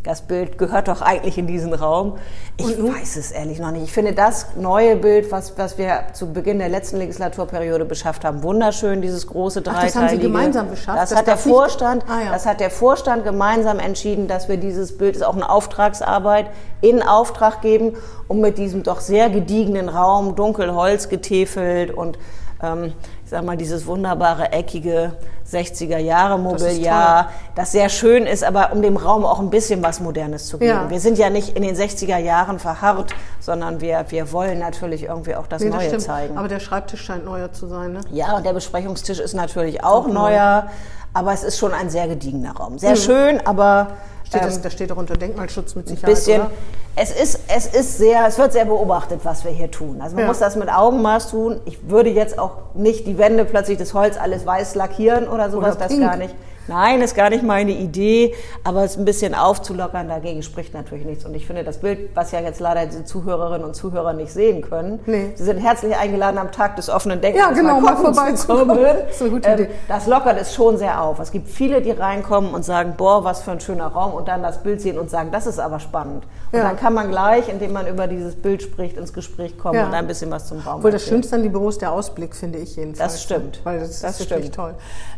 [0.04, 2.18] das Bild gehört doch eigentlich in diesen Raum.
[2.56, 3.82] Ich weiß es ehrlich noch nicht.
[3.82, 8.42] Ich finde das neue Bild, was, was wir zu Beginn der letzten Legislaturperiode beschafft haben,
[8.44, 9.88] wunderschön, dieses große dreiteilige.
[9.88, 10.98] Ach, das haben Sie gemeinsam beschafft?
[10.98, 12.32] Das, das hat der Vorstand, ah, ja.
[12.32, 16.46] das hat der Vorstand gemeinsam entschieden, dass wir dieses Bild, ist auch eine Auftragsarbeit,
[16.80, 17.96] in Auftrag geben,
[18.28, 22.18] um mit diesem doch sehr gediegenen Raum, dunkel Holz getäfelt und
[22.62, 22.92] ähm,
[23.28, 25.12] ich sag mal, dieses wunderbare, eckige
[25.52, 29.82] 60er Jahre Mobiliar, das, das, sehr schön ist, aber um dem Raum auch ein bisschen
[29.82, 30.70] was Modernes zu geben.
[30.70, 30.88] Ja.
[30.88, 35.36] Wir sind ja nicht in den 60er Jahren verharrt, sondern wir, wir wollen natürlich irgendwie
[35.36, 36.38] auch das nee, Neue das zeigen.
[36.38, 38.00] Aber der Schreibtisch scheint neuer zu sein, ne?
[38.10, 40.70] Ja, und der Besprechungstisch ist natürlich auch, auch neuer, neu.
[41.12, 42.78] aber es ist schon ein sehr gediegener Raum.
[42.78, 42.96] Sehr mhm.
[42.96, 43.88] schön, aber
[44.28, 46.14] Steht das, ähm, das steht doch unter Denkmalschutz mit Sicherheit.
[46.14, 46.42] Bisschen.
[46.42, 46.50] Oder?
[46.96, 50.00] Es ist, es ist sehr, es wird sehr beobachtet, was wir hier tun.
[50.02, 50.28] Also man ja.
[50.28, 51.60] muss das mit Augenmaß tun.
[51.64, 55.76] Ich würde jetzt auch nicht die Wände plötzlich das Holz alles weiß lackieren oder sowas,
[55.76, 56.34] oder das gar nicht.
[56.68, 61.24] Nein, ist gar nicht meine Idee, aber es ein bisschen aufzulockern, dagegen spricht natürlich nichts.
[61.24, 64.62] Und ich finde das Bild, was ja jetzt leider die Zuhörerinnen und Zuhörer nicht sehen
[64.62, 65.32] können, nee.
[65.34, 68.78] Sie sind herzlich eingeladen, am Tag des offenen Denkens ja, genau, mal, mal vorbeizukommen.
[68.78, 69.20] Das.
[69.48, 71.18] Ähm, das lockert es schon sehr auf.
[71.20, 74.42] Es gibt viele, die reinkommen und sagen, boah, was für ein schöner Raum und dann
[74.42, 76.24] das Bild sehen und sagen, das ist aber spannend.
[76.50, 76.64] Und ja.
[76.64, 79.86] dann kann man gleich, indem man über dieses Bild spricht, ins Gespräch kommen ja.
[79.86, 82.58] und ein bisschen was zum Raum Obwohl das Schönste an die Büros der Ausblick, finde
[82.58, 83.12] ich jedenfalls.
[83.12, 83.60] Das stimmt.
[83.64, 84.74] Weil das, das ist wirklich toll.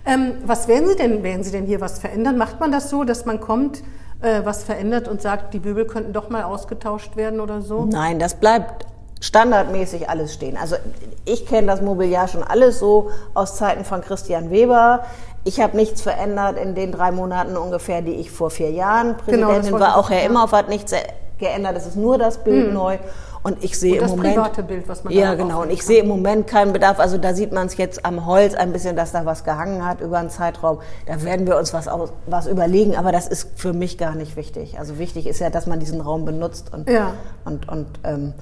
[0.07, 2.37] Ähm, was werden Sie denn, werden Sie denn hier was verändern?
[2.37, 3.82] Macht man das so, dass man kommt,
[4.20, 7.87] äh, was verändert und sagt, die Möbel könnten doch mal ausgetauscht werden oder so?
[7.87, 8.87] Nein, das bleibt
[9.20, 10.56] standardmäßig alles stehen.
[10.56, 10.76] Also
[11.25, 15.04] ich kenne das Mobiliar schon alles so aus Zeiten von Christian Weber.
[15.44, 19.49] Ich habe nichts verändert in den drei Monaten ungefähr, die ich vor vier Jahren genau,
[19.49, 19.97] Präsidentin genau, war.
[19.97, 20.94] Auch Herr Imhoff hat nichts
[21.38, 21.76] geändert.
[21.76, 22.75] Es ist nur das Bild mhm.
[22.75, 22.99] neu.
[23.42, 24.37] Und ich sehe und im Moment.
[24.37, 25.62] Das private Bild, was man Ja, genau.
[25.62, 27.00] Und ich sehe im Moment keinen Bedarf.
[27.00, 30.00] Also da sieht man es jetzt am Holz ein bisschen, dass da was gehangen hat
[30.00, 30.80] über einen Zeitraum.
[31.06, 32.97] Da werden wir uns was, aus, was überlegen.
[32.97, 34.78] Aber das ist für mich gar nicht wichtig.
[34.78, 37.14] Also wichtig ist ja, dass man diesen Raum benutzt und, ja.
[37.44, 38.35] und, und ähm,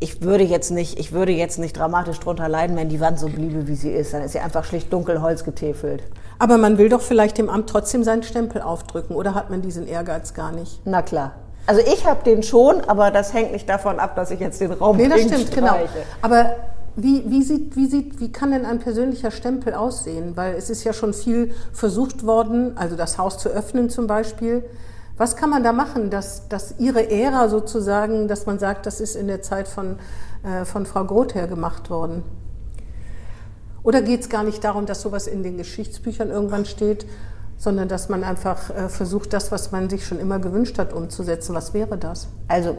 [0.00, 3.26] ich würde jetzt nicht, ich würde jetzt nicht dramatisch drunter leiden, wenn die Wand so
[3.26, 4.14] bliebe, wie sie ist.
[4.14, 6.04] Dann ist sie einfach schlicht dunkel Holz getäfelt.
[6.38, 9.88] Aber man will doch vielleicht dem Amt trotzdem seinen Stempel aufdrücken, oder hat man diesen
[9.88, 10.80] Ehrgeiz gar nicht?
[10.84, 11.32] Na klar.
[11.68, 14.72] Also ich habe den schon, aber das hängt nicht davon ab, dass ich jetzt den
[14.72, 15.66] Raum Nee, das stimmt, genau.
[15.66, 15.92] streiche.
[15.92, 16.06] genau.
[16.22, 16.56] Aber
[16.96, 20.34] wie, wie, sieht, wie, sieht, wie kann denn ein persönlicher Stempel aussehen?
[20.34, 24.64] Weil es ist ja schon viel versucht worden, also das Haus zu öffnen zum Beispiel.
[25.18, 29.14] Was kann man da machen, dass, dass Ihre Ära sozusagen, dass man sagt, das ist
[29.14, 29.98] in der Zeit von,
[30.44, 32.22] äh, von Frau Grother gemacht worden?
[33.82, 37.04] Oder geht es gar nicht darum, dass sowas in den Geschichtsbüchern irgendwann steht,
[37.58, 41.54] sondern dass man einfach äh, versucht, das, was man sich schon immer gewünscht hat, umzusetzen.
[41.54, 42.28] Was wäre das?
[42.46, 42.78] Also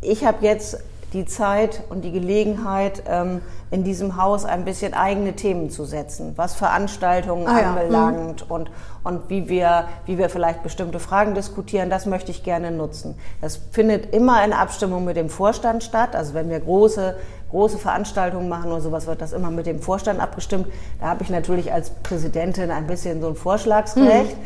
[0.00, 0.78] ich habe jetzt
[1.12, 6.34] die Zeit und die Gelegenheit, ähm, in diesem Haus ein bisschen eigene Themen zu setzen,
[6.36, 8.46] was Veranstaltungen ah, anbelangt ja.
[8.46, 8.52] mhm.
[8.52, 8.70] und,
[9.02, 13.16] und wie, wir, wie wir vielleicht bestimmte Fragen diskutieren, das möchte ich gerne nutzen.
[13.40, 16.14] Das findet immer in Abstimmung mit dem Vorstand statt.
[16.14, 17.16] Also wenn wir große
[17.50, 20.66] große Veranstaltungen machen oder sowas, wird das immer mit dem Vorstand abgestimmt.
[21.00, 24.36] Da habe ich natürlich als Präsidentin ein bisschen so ein Vorschlagsrecht.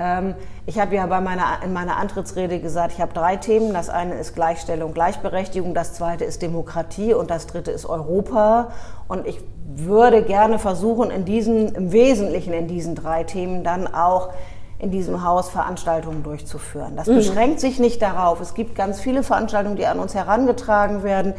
[0.00, 0.34] Mhm.
[0.66, 3.74] ich habe ja bei meiner, in meiner Antrittsrede gesagt, ich habe drei Themen.
[3.74, 8.70] Das eine ist Gleichstellung, Gleichberechtigung, das zweite ist Demokratie und das dritte ist Europa.
[9.08, 14.30] Und ich würde gerne versuchen, in diesen, im Wesentlichen in diesen drei Themen dann auch
[14.78, 16.94] in diesem Haus Veranstaltungen durchzuführen.
[16.94, 17.16] Das mhm.
[17.16, 18.40] beschränkt sich nicht darauf.
[18.40, 21.34] Es gibt ganz viele Veranstaltungen, die an uns herangetragen werden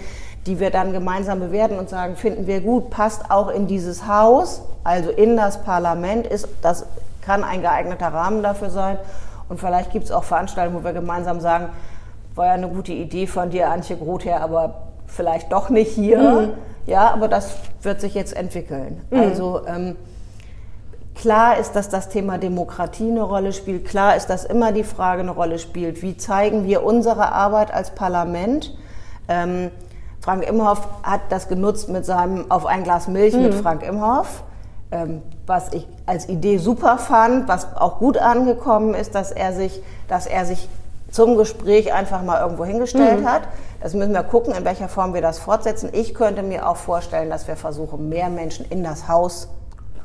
[0.45, 4.62] die wir dann gemeinsam bewerten und sagen, finden wir gut, passt auch in dieses Haus,
[4.84, 6.86] also in das Parlament, ist, das
[7.21, 8.97] kann ein geeigneter Rahmen dafür sein.
[9.49, 11.69] Und vielleicht gibt es auch Veranstaltungen, wo wir gemeinsam sagen,
[12.36, 14.75] war ja eine gute Idee von dir, Antje Grother, aber
[15.08, 16.19] vielleicht doch nicht hier.
[16.19, 16.49] Mhm.
[16.86, 19.02] Ja, aber das wird sich jetzt entwickeln.
[19.10, 19.19] Mhm.
[19.19, 19.95] Also ähm,
[21.19, 23.86] Klar ist, dass das Thema Demokratie eine Rolle spielt.
[23.86, 27.93] Klar ist, dass immer die Frage eine Rolle spielt, wie zeigen wir unsere Arbeit als
[27.93, 28.73] Parlament.
[29.28, 29.69] Ähm,
[30.21, 33.43] Frank Imhoff hat das genutzt mit seinem Auf ein Glas Milch mhm.
[33.43, 34.43] mit Frank Imhoff,
[34.91, 39.82] ähm, was ich als Idee super fand, was auch gut angekommen ist, dass er sich,
[40.08, 40.67] dass er sich
[41.12, 43.27] zum Gespräch einfach mal irgendwo hingestellt mhm.
[43.27, 43.41] hat.
[43.82, 45.89] Das müssen wir gucken, in welcher Form wir das fortsetzen.
[45.93, 49.47] Ich könnte mir auch vorstellen, dass wir versuchen, mehr Menschen in das Haus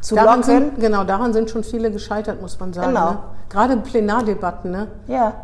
[0.01, 0.45] zu daran locken.
[0.45, 2.89] Sind, genau, daran sind schon viele gescheitert, muss man sagen.
[2.89, 3.11] Genau.
[3.11, 3.19] Ne?
[3.49, 4.71] Gerade Plenardebatten.
[4.71, 4.89] Ne?
[5.09, 5.35] Ja.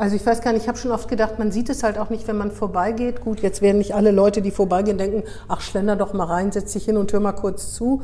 [0.00, 2.08] Also ich weiß gar nicht, ich habe schon oft gedacht, man sieht es halt auch
[2.08, 3.20] nicht, wenn man vorbeigeht.
[3.20, 6.72] Gut, jetzt werden nicht alle Leute, die vorbeigehen, denken, ach, schlender doch mal rein, setz
[6.72, 8.00] dich hin und hör mal kurz zu.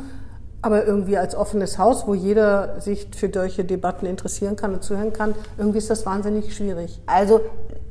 [0.61, 5.15] Aber irgendwie als offenes Haus, wo jeder sich für solche Debatten interessieren kann und zuhören
[5.15, 7.01] kann, irgendwie ist das wahnsinnig schwierig.
[7.07, 7.41] Also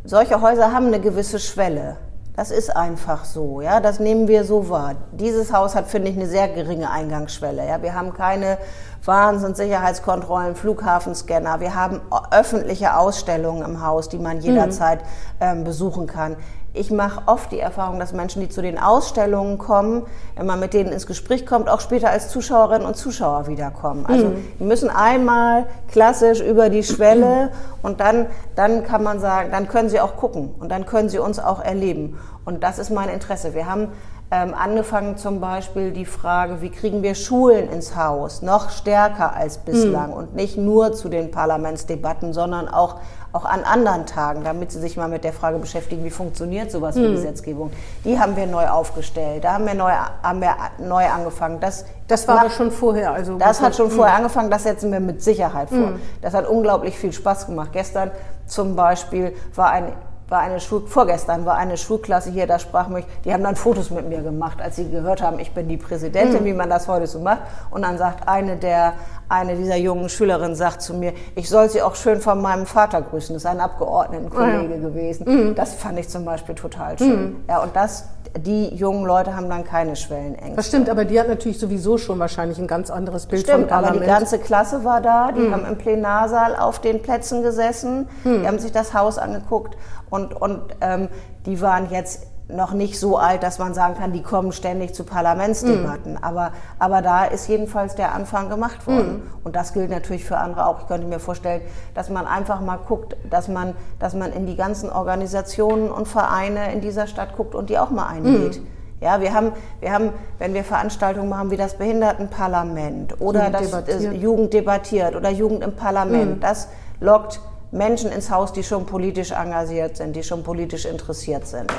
[0.04, 1.98] solche Häuser haben eine gewisse Schwelle.
[2.36, 4.96] Das ist einfach so, ja, das nehmen wir so wahr.
[5.14, 7.66] Dieses Haus hat, finde ich, eine sehr geringe Eingangsschwelle.
[7.66, 8.58] Ja, wir haben keine
[9.06, 11.62] Wahnsinn, Sicherheitskontrollen, Flughafenscanner.
[11.62, 15.08] Wir haben öffentliche Ausstellungen im Haus, die man jederzeit mhm.
[15.40, 16.36] ähm, besuchen kann.
[16.76, 20.04] Ich mache oft die Erfahrung, dass Menschen, die zu den Ausstellungen kommen,
[20.36, 24.06] wenn man mit denen ins Gespräch kommt, auch später als Zuschauerinnen und Zuschauer wiederkommen.
[24.06, 24.48] Also mhm.
[24.60, 29.90] die müssen einmal klassisch über die Schwelle und dann, dann kann man sagen, dann können
[29.90, 32.18] sie auch gucken und dann können sie uns auch erleben.
[32.44, 33.54] Und das ist mein Interesse.
[33.54, 33.90] Wir haben
[34.32, 39.60] Ähm, angefangen zum Beispiel die Frage, wie kriegen wir Schulen ins Haus, noch stärker als
[39.60, 40.18] bislang mhm.
[40.18, 42.96] und nicht nur zu den Parlamentsdebatten, sondern auch,
[43.36, 46.96] auch an anderen Tagen, damit sie sich mal mit der Frage beschäftigen, wie funktioniert sowas
[46.96, 47.16] wie mhm.
[47.16, 47.72] Gesetzgebung.
[48.06, 49.92] Die haben wir neu aufgestellt, da haben wir neu,
[50.24, 51.60] haben wir neu angefangen.
[51.60, 53.12] Das, das war aber schon vorher.
[53.12, 54.20] Also das hat schon vorher mhm.
[54.20, 55.78] angefangen, das setzen wir mit Sicherheit vor.
[55.78, 56.02] Mhm.
[56.22, 57.72] Das hat unglaublich viel Spaß gemacht.
[57.74, 58.12] Gestern
[58.48, 59.92] zum Beispiel war ein
[60.28, 63.92] war eine Schul vorgestern war eine Schulklasse hier, da sprach mich, die haben dann Fotos
[63.92, 66.46] mit mir gemacht, als sie gehört haben, ich bin die Präsidentin, mhm.
[66.46, 67.42] wie man das heute so macht.
[67.70, 68.94] Und dann sagt eine der,
[69.28, 73.02] eine dieser jungen Schülerinnen sagt zu mir, ich soll sie auch schön von meinem Vater
[73.02, 73.34] grüßen.
[73.34, 74.80] Das ist ein Abgeordnetenkollege ja.
[74.80, 75.26] gewesen.
[75.28, 75.56] Mhm.
[75.56, 77.10] Das fand ich zum Beispiel total schön.
[77.10, 77.36] Mhm.
[77.50, 78.08] Ja, und das,
[78.38, 80.56] die jungen Leute haben dann keine Schwellenängste.
[80.56, 83.68] Das stimmt, aber die hat natürlich sowieso schon wahrscheinlich ein ganz anderes Bild stimmt, vom
[83.68, 83.98] Parlament.
[83.98, 85.54] aber die ganze Klasse war da, die mhm.
[85.54, 88.42] haben im Plenarsaal auf den Plätzen gesessen, mhm.
[88.42, 89.76] die haben sich das Haus angeguckt
[90.10, 91.10] und, und ähm,
[91.46, 95.04] die waren jetzt noch nicht so alt, dass man sagen kann, die kommen ständig zu
[95.04, 96.14] Parlamentsdebatten.
[96.14, 96.24] Mm.
[96.24, 99.24] Aber, aber da ist jedenfalls der Anfang gemacht worden.
[99.24, 99.46] Mm.
[99.46, 100.82] Und das gilt natürlich für andere auch.
[100.82, 101.62] Ich könnte mir vorstellen,
[101.96, 106.72] dass man einfach mal guckt, dass man, dass man in die ganzen Organisationen und Vereine
[106.72, 108.62] in dieser Stadt guckt und die auch mal einlädt.
[108.62, 108.68] Mm.
[109.02, 113.66] Ja, wir haben, wir haben, wenn wir Veranstaltungen machen wie das Behindertenparlament oder Jugend das
[113.66, 114.14] debattiert.
[114.14, 119.32] Äh, Jugend debattiert oder Jugend im Parlament, das lockt Menschen ins Haus, die schon politisch
[119.32, 121.72] engagiert sind, die schon politisch interessiert sind.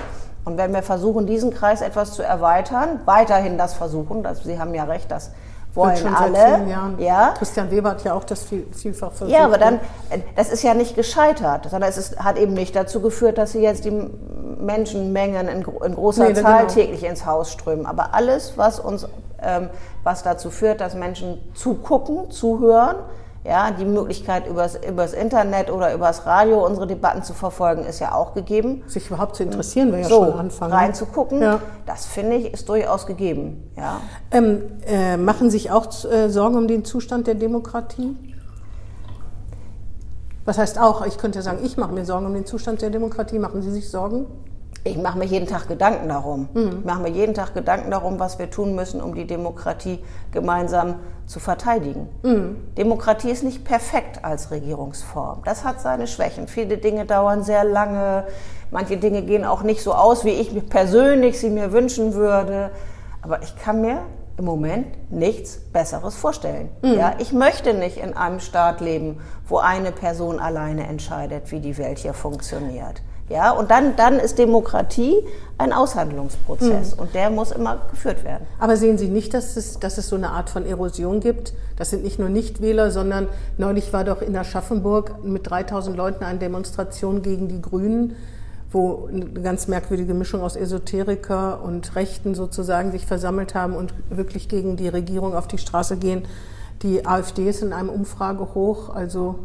[0.47, 4.73] Und wenn wir versuchen, diesen Kreis etwas zu erweitern, weiterhin das versuchen, das, Sie haben
[4.75, 5.33] ja recht, das
[5.75, 6.37] wollen schon alle.
[6.37, 6.99] Seit vielen Jahren.
[7.01, 7.35] Ja.
[7.37, 9.37] Christian Weber hat ja auch das viel, vielfach versucht.
[9.37, 9.81] Ja, aber dann, ne?
[10.11, 13.53] äh, das ist ja nicht gescheitert, sondern es ist, hat eben nicht dazu geführt, dass
[13.53, 14.09] sie jetzt die
[14.61, 16.73] Menschenmengen in, in großer nee, Zahl genau.
[16.73, 17.85] täglich ins Haus strömen.
[17.85, 19.09] Aber alles, was uns,
[19.43, 19.69] ähm,
[20.05, 22.99] was dazu führt, dass Menschen zugucken, zuhören,
[23.47, 28.13] ja, die Möglichkeit übers, übers Internet oder übers Radio unsere Debatten zu verfolgen, ist ja
[28.13, 28.83] auch gegeben.
[28.87, 30.73] Sich überhaupt zu interessieren, wäre ja so, schon anfangen.
[30.73, 31.61] Reinzugucken, ja.
[31.87, 33.71] das finde ich, ist durchaus gegeben.
[33.77, 34.01] Ja.
[34.31, 38.17] Ähm, äh, machen sich auch äh, Sorgen um den Zustand der Demokratie?
[40.45, 43.39] Was heißt auch, ich könnte sagen, ich mache mir Sorgen um den Zustand der Demokratie.
[43.39, 44.27] Machen Sie sich Sorgen?
[44.87, 46.49] Ich mache mir jeden Tag Gedanken darum.
[46.55, 46.79] Mhm.
[46.79, 49.99] Ich mache mir jeden Tag Gedanken darum, was wir tun müssen, um die Demokratie
[50.31, 52.09] gemeinsam zu verteidigen.
[52.23, 52.57] Mhm.
[52.79, 55.43] Demokratie ist nicht perfekt als Regierungsform.
[55.45, 56.47] Das hat seine Schwächen.
[56.47, 58.27] Viele Dinge dauern sehr lange.
[58.71, 62.71] Manche Dinge gehen auch nicht so aus, wie ich persönlich sie mir wünschen würde.
[63.23, 64.03] Aber ich kann mir
[64.39, 66.69] im Moment nichts Besseres vorstellen.
[66.83, 66.95] Mhm.
[66.95, 69.19] Ja, ich möchte nicht in einem Staat leben,
[69.49, 73.03] wo eine Person alleine entscheidet, wie die Welt hier funktioniert.
[73.29, 75.17] Ja, und dann, dann ist Demokratie
[75.59, 77.03] ein Aushandlungsprozess mhm.
[77.03, 78.47] und der muss immer geführt werden.
[78.59, 81.55] Aber sehen Sie nicht, dass es, dass es so eine Art von Erosion gibt?
[81.77, 86.39] Das sind nicht nur Nichtwähler, sondern neulich war doch in Aschaffenburg mit 3000 Leuten eine
[86.39, 88.15] Demonstration gegen die Grünen,
[88.71, 94.49] wo eine ganz merkwürdige Mischung aus Esoteriker und Rechten sozusagen sich versammelt haben und wirklich
[94.49, 96.27] gegen die Regierung auf die Straße gehen.
[96.83, 99.37] Die AfD ist in einem Umfrage hoch, also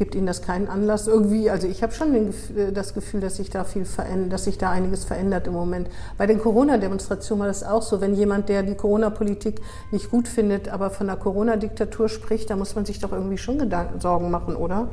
[0.00, 1.50] Gibt Ihnen das keinen Anlass irgendwie?
[1.50, 4.56] Also ich habe schon den, äh, das Gefühl, dass sich da viel verändert, dass sich
[4.56, 5.90] da einiges verändert im Moment.
[6.16, 8.00] Bei den Corona-Demonstrationen war das auch so.
[8.00, 9.60] Wenn jemand, der die Corona-Politik
[9.90, 13.58] nicht gut findet, aber von einer Corona-Diktatur spricht, da muss man sich doch irgendwie schon
[13.58, 14.88] Gedanken, Sorgen machen, oder?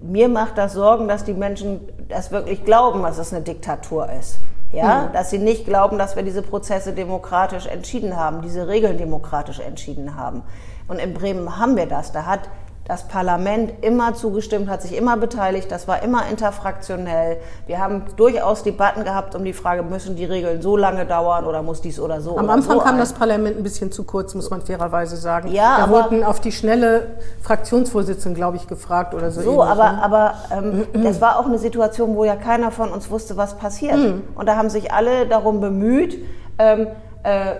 [0.00, 4.38] Mir macht das Sorgen, dass die Menschen das wirklich glauben, dass es eine Diktatur ist.
[4.72, 5.12] Ja, mhm.
[5.12, 10.16] dass sie nicht glauben, dass wir diese Prozesse demokratisch entschieden haben, diese Regeln demokratisch entschieden
[10.16, 10.44] haben.
[10.88, 12.12] Und in Bremen haben wir das.
[12.12, 12.48] Da hat
[12.84, 17.36] das Parlament immer zugestimmt, hat sich immer beteiligt, das war immer interfraktionell.
[17.66, 21.62] Wir haben durchaus Debatten gehabt um die Frage, müssen die Regeln so lange dauern oder
[21.62, 22.36] muss dies oder so.
[22.36, 23.00] Am oder Anfang so kam ein.
[23.00, 25.52] das Parlament ein bisschen zu kurz, muss man fairerweise sagen.
[25.52, 29.42] Ja, da wurden auf die schnelle Fraktionsvorsitzenden, glaube ich, gefragt oder so.
[29.42, 30.02] So, ähnlich, aber, ne?
[30.02, 33.96] aber ähm, das war auch eine Situation, wo ja keiner von uns wusste, was passiert.
[33.96, 34.22] Mhm.
[34.34, 36.18] Und da haben sich alle darum bemüht,
[36.58, 36.88] ähm,
[37.22, 37.54] äh,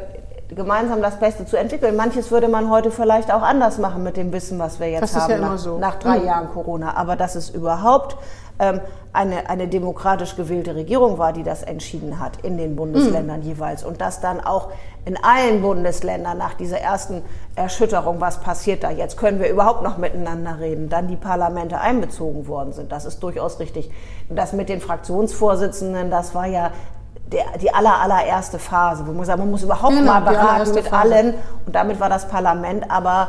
[0.54, 1.96] gemeinsam das Beste zu entwickeln.
[1.96, 5.16] Manches würde man heute vielleicht auch anders machen mit dem Wissen, was wir jetzt das
[5.16, 5.78] haben ja nach, so.
[5.78, 6.26] nach, drei mhm.
[6.26, 6.96] Jahren Corona.
[6.96, 8.16] Aber dass es überhaupt
[8.58, 8.80] ähm,
[9.12, 13.46] eine, eine demokratisch gewählte Regierung war, die das entschieden hat in den Bundesländern mhm.
[13.46, 13.84] jeweils.
[13.84, 14.68] Und dass dann auch
[15.04, 17.22] in allen Bundesländern nach dieser ersten
[17.56, 22.46] Erschütterung, was passiert da jetzt, können wir überhaupt noch miteinander reden, dann die Parlamente einbezogen
[22.46, 22.92] worden sind.
[22.92, 23.90] Das ist durchaus richtig.
[24.28, 26.70] Das mit den Fraktionsvorsitzenden, das war ja
[27.32, 30.86] der, die aller, allererste Phase, wo man sagt, man muss überhaupt genau, mal beraten mit
[30.86, 31.14] Phase.
[31.14, 31.34] allen.
[31.66, 33.28] Und damit war das Parlament aber,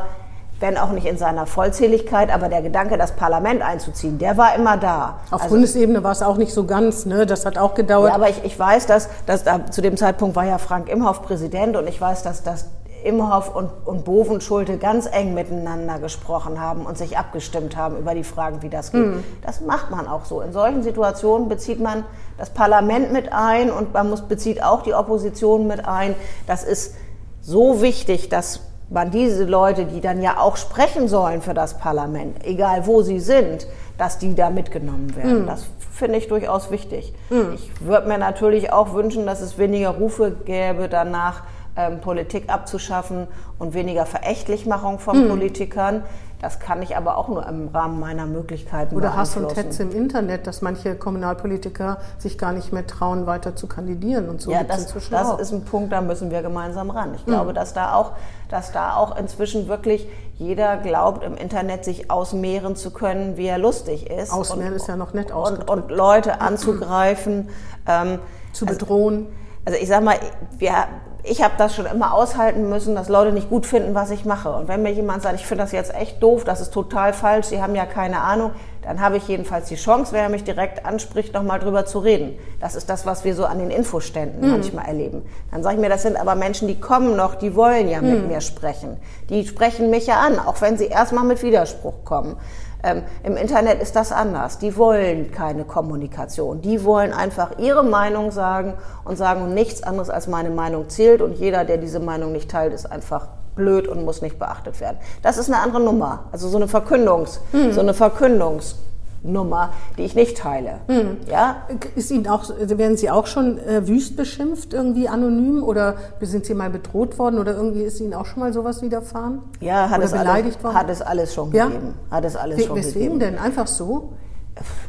[0.59, 4.77] wenn auch nicht in seiner Vollzähligkeit, aber der Gedanke, das Parlament einzuziehen, der war immer
[4.77, 5.15] da.
[5.31, 7.25] Auf also, Bundesebene war es auch nicht so ganz, ne?
[7.25, 8.09] das hat auch gedauert.
[8.09, 11.23] Ja, aber ich, ich weiß, dass, dass da, zu dem Zeitpunkt war ja Frank Imhoff
[11.23, 12.67] Präsident und ich weiß, dass, dass
[13.03, 18.23] Imhoff und, und Bovenschulte ganz eng miteinander gesprochen haben und sich abgestimmt haben über die
[18.23, 19.05] Fragen, wie das geht.
[19.05, 19.23] Mhm.
[19.41, 20.41] Das macht man auch so.
[20.41, 22.05] In solchen Situationen bezieht man
[22.37, 26.15] das Parlament mit ein und man muss, bezieht auch die Opposition mit ein.
[26.47, 26.95] Das ist
[27.41, 32.45] so wichtig, dass man diese Leute, die dann ja auch sprechen sollen für das Parlament,
[32.45, 35.43] egal wo sie sind, dass die da mitgenommen werden.
[35.43, 35.47] Mhm.
[35.47, 37.13] Das finde ich durchaus wichtig.
[37.29, 37.53] Mhm.
[37.55, 41.43] Ich würde mir natürlich auch wünschen, dass es weniger Rufe gäbe danach,
[41.75, 43.27] ähm, Politik abzuschaffen
[43.59, 45.29] und weniger Verächtlichmachung von mhm.
[45.29, 46.03] Politikern.
[46.41, 49.91] Das kann ich aber auch nur im Rahmen meiner Möglichkeiten Oder Hass und Hetze im
[49.91, 54.51] Internet, dass manche Kommunalpolitiker sich gar nicht mehr trauen, weiter zu kandidieren und so.
[54.51, 57.13] Ja, das, das ist ein Punkt, da müssen wir gemeinsam ran.
[57.15, 57.31] Ich mhm.
[57.31, 58.11] glaube, dass da auch,
[58.49, 60.05] dass da auch inzwischen wirklich
[60.37, 64.33] jeder glaubt, im Internet sich ausmehren zu können, wie er lustig ist.
[64.33, 65.69] Ausmehren und, ist ja noch nett ausgedrückt.
[65.69, 67.47] Und, und Leute anzugreifen.
[67.87, 68.19] Ähm,
[68.53, 69.15] zu bedrohen.
[69.15, 70.17] Also, also ich sag mal,
[70.57, 70.87] wir
[71.25, 74.51] ich habe das schon immer aushalten müssen, dass Leute nicht gut finden, was ich mache.
[74.51, 77.47] Und wenn mir jemand sagt, ich finde das jetzt echt doof, das ist total falsch,
[77.47, 81.33] Sie haben ja keine Ahnung, dann habe ich jedenfalls die Chance, wer mich direkt anspricht,
[81.33, 82.37] nochmal drüber zu reden.
[82.59, 84.51] Das ist das, was wir so an den Infoständen mhm.
[84.51, 85.21] manchmal erleben.
[85.51, 88.23] Dann sage ich mir, das sind aber Menschen, die kommen noch, die wollen ja mit
[88.23, 88.27] mhm.
[88.27, 88.97] mir sprechen.
[89.29, 92.35] Die sprechen mich ja an, auch wenn sie erstmal mit Widerspruch kommen.
[92.83, 94.57] Ähm, Im Internet ist das anders.
[94.57, 96.61] Die wollen keine Kommunikation.
[96.61, 98.73] Die wollen einfach ihre Meinung sagen
[99.05, 101.21] und sagen, nichts anderes als meine Meinung zählt.
[101.21, 104.97] Und jeder, der diese Meinung nicht teilt, ist einfach blöd und muss nicht beachtet werden.
[105.21, 106.25] Das ist eine andere Nummer.
[106.31, 107.71] Also so eine Verkündungs, hm.
[107.71, 108.75] so eine Verkündungs
[109.23, 110.81] Nummer, die ich nicht teile.
[110.87, 111.17] Hm.
[111.29, 111.67] Ja?
[111.95, 115.63] Ist Ihnen auch, werden Sie auch schon äh, wüst beschimpft, irgendwie anonym?
[115.63, 117.39] Oder sind Sie mal bedroht worden?
[117.39, 119.41] Oder irgendwie ist Ihnen auch schon mal sowas widerfahren?
[119.59, 120.75] Ja, hat, oder es, beleidigt alles, worden?
[120.75, 121.65] hat es alles schon ja?
[121.67, 121.93] gegeben.
[122.11, 123.19] Hat es alles We schon weswegen gegeben.
[123.19, 123.37] denn?
[123.37, 124.13] Einfach so?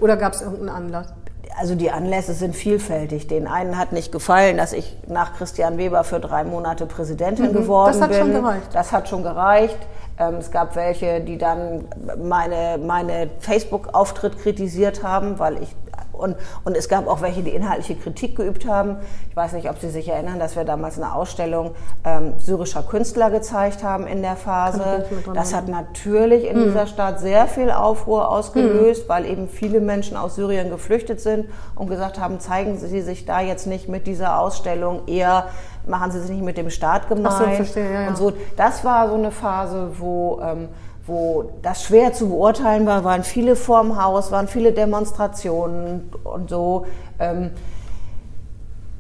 [0.01, 1.15] Oder gab es irgendeinen Anlass?
[1.57, 3.29] also die Anlässe sind vielfältig.
[3.29, 7.53] Den einen hat nicht gefallen, dass ich nach Christian Weber für drei Monate Präsidentin mhm,
[7.53, 8.01] geworden bin.
[8.01, 8.19] Das hat bin.
[8.19, 8.69] schon gereicht.
[8.73, 9.79] Das hat schon gereicht.
[10.19, 11.87] Ähm, es gab welche, die dann
[12.23, 15.75] meine, meine Facebook-Auftritt kritisiert haben, weil ich
[16.15, 18.97] und, und es gab auch welche, die inhaltliche Kritik geübt haben.
[19.31, 21.73] Ich weiß nicht, ob Sie sich erinnern, dass wir damals eine Ausstellung
[22.05, 25.07] ähm, syrischer Künstler gezeigt haben in der Phase.
[25.35, 26.65] Das hat natürlich in mhm.
[26.65, 29.09] dieser Stadt sehr viel Aufruhr ausgelöst, mhm.
[29.09, 33.41] weil eben viele Menschen aus Syrien geflüchtet sind und gesagt haben, zeigen Sie sich da
[33.41, 35.47] jetzt nicht mit dieser Ausstellung eher
[35.87, 38.09] machen sie sich nicht mit dem Staat gemein so, verstehe, ja, ja.
[38.09, 38.33] und so.
[38.57, 40.69] Das war so eine Phase, wo ähm,
[41.07, 46.87] wo das schwer zu beurteilen war, waren viele vorm Haus, waren viele Demonstrationen und so.
[47.19, 47.51] Ähm,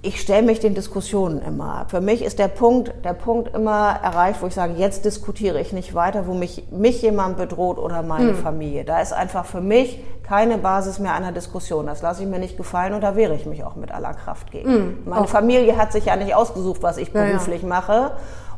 [0.04, 1.90] ich stelle mich den Diskussionen immer ab.
[1.90, 5.72] Für mich ist der Punkt, der Punkt immer erreicht, wo ich sage, jetzt diskutiere ich
[5.72, 8.36] nicht weiter, wo mich, mich jemand bedroht oder meine hm.
[8.36, 8.84] Familie.
[8.84, 11.86] Da ist einfach für mich keine Basis mehr einer Diskussion.
[11.86, 14.50] Das lasse ich mir nicht gefallen und da wehre ich mich auch mit aller Kraft
[14.50, 14.68] gegen.
[14.68, 14.98] Hm.
[15.06, 15.26] Meine.
[15.26, 17.74] Familie hat sich ja nicht ausgesucht, was ich beruflich ja, ja.
[17.74, 18.10] mache.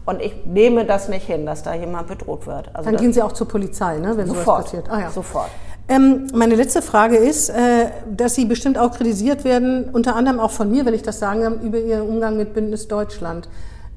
[0.06, 2.70] Und ich nehme das nicht hin, dass da jemand bedroht wird.
[2.72, 4.88] Also Dann gehen Sie auch zur Polizei, ne, wenn sofort, sowas passiert.
[4.88, 5.10] Ah, ja.
[5.10, 5.50] Sofort.
[5.88, 10.52] Ähm, meine letzte Frage ist, äh, dass Sie bestimmt auch kritisiert werden, unter anderem auch
[10.52, 13.48] von mir, wenn ich das sagen kann, über Ihren Umgang mit Bündnis Deutschland.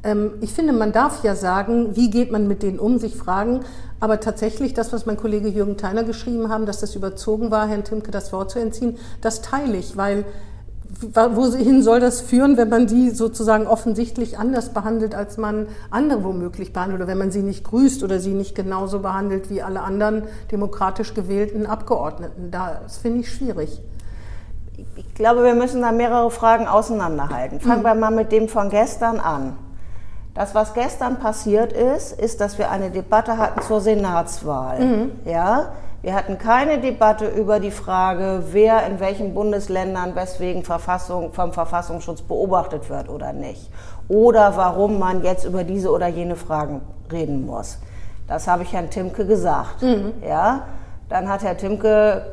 [0.04, 3.62] Ähm, ich finde, man darf ja sagen, wie geht man mit denen um, sich fragen.
[4.00, 7.84] Aber tatsächlich, das, was mein Kollege Jürgen Theiner geschrieben haben, dass das überzogen war, Herrn
[7.84, 10.26] Timke das Wort zu entziehen, das teile ich, weil
[10.90, 16.74] wohin soll das führen, wenn man die sozusagen offensichtlich anders behandelt, als man andere womöglich
[16.74, 20.24] behandelt, oder wenn man sie nicht grüßt oder sie nicht genauso behandelt wie alle anderen
[20.52, 22.52] demokratisch gewählten Abgeordneten?
[22.52, 23.82] Das finde ich schwierig.
[24.96, 27.60] Ich glaube, wir müssen da mehrere Fragen auseinanderhalten.
[27.60, 27.86] Fangen mhm.
[27.86, 29.58] wir mal mit dem von gestern an.
[30.34, 34.80] Das, was gestern passiert ist, ist, dass wir eine Debatte hatten zur Senatswahl.
[34.80, 35.12] Mhm.
[35.26, 41.52] Ja, wir hatten keine Debatte über die Frage, wer in welchen Bundesländern weswegen Verfassung, vom
[41.52, 43.70] Verfassungsschutz beobachtet wird oder nicht.
[44.08, 46.82] Oder warum man jetzt über diese oder jene Fragen
[47.12, 47.80] reden muss.
[48.28, 49.82] Das habe ich Herrn Timke gesagt.
[49.82, 50.14] Mhm.
[50.26, 50.68] Ja?
[51.10, 52.28] Dann hat Herr Timke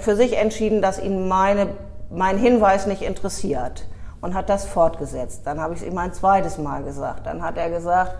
[0.00, 1.68] für sich entschieden, dass ihn meine,
[2.10, 3.86] mein Hinweis nicht interessiert
[4.20, 5.42] und hat das fortgesetzt.
[5.44, 7.26] Dann habe ich es ihm ein zweites Mal gesagt.
[7.26, 8.16] Dann hat er gesagt,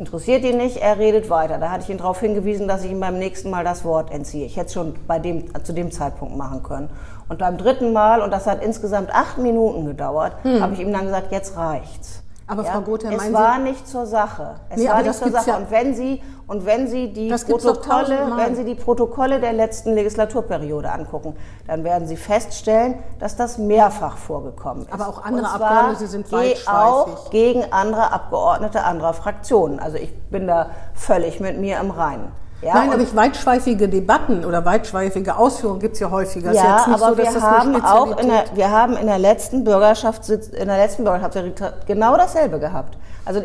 [0.00, 1.58] Interessiert ihn nicht, er redet weiter.
[1.58, 4.46] Da hatte ich ihn darauf hingewiesen, dass ich ihm beim nächsten Mal das Wort entziehe.
[4.46, 6.88] Ich hätte es schon bei dem, zu dem Zeitpunkt machen können.
[7.28, 10.62] Und beim dritten Mal, und das hat insgesamt acht Minuten gedauert, hm.
[10.62, 12.22] habe ich ihm dann gesagt, jetzt reicht's.
[12.50, 14.56] Aber ja, Frau Gotha, es war Sie nicht zur Sache.
[14.70, 15.50] Es nee, war nicht zur Sache.
[15.50, 15.56] Ja.
[15.58, 20.90] Und wenn Sie und wenn Sie die Protokolle, wenn Sie die Protokolle der letzten Legislaturperiode
[20.90, 21.36] angucken,
[21.68, 24.92] dann werden Sie feststellen, dass das mehrfach vorgekommen ist.
[24.92, 26.68] Aber auch andere Abgeordnete sind weitschweifig.
[26.68, 29.78] auch gegen andere Abgeordnete anderer Fraktionen.
[29.78, 32.32] Also ich bin da völlig mit mir im Reinen.
[32.62, 36.52] Ja, Nein, aber ich weitschweifige Debatten oder weitschweifige Ausführungen gibt es ja häufiger.
[36.52, 40.66] Ja, aber so, wir haben auch in der, wir haben in der letzten Bürgerschaft in
[40.68, 41.38] der letzten Bürgerschaft
[41.86, 42.98] genau dasselbe gehabt.
[43.24, 43.42] Also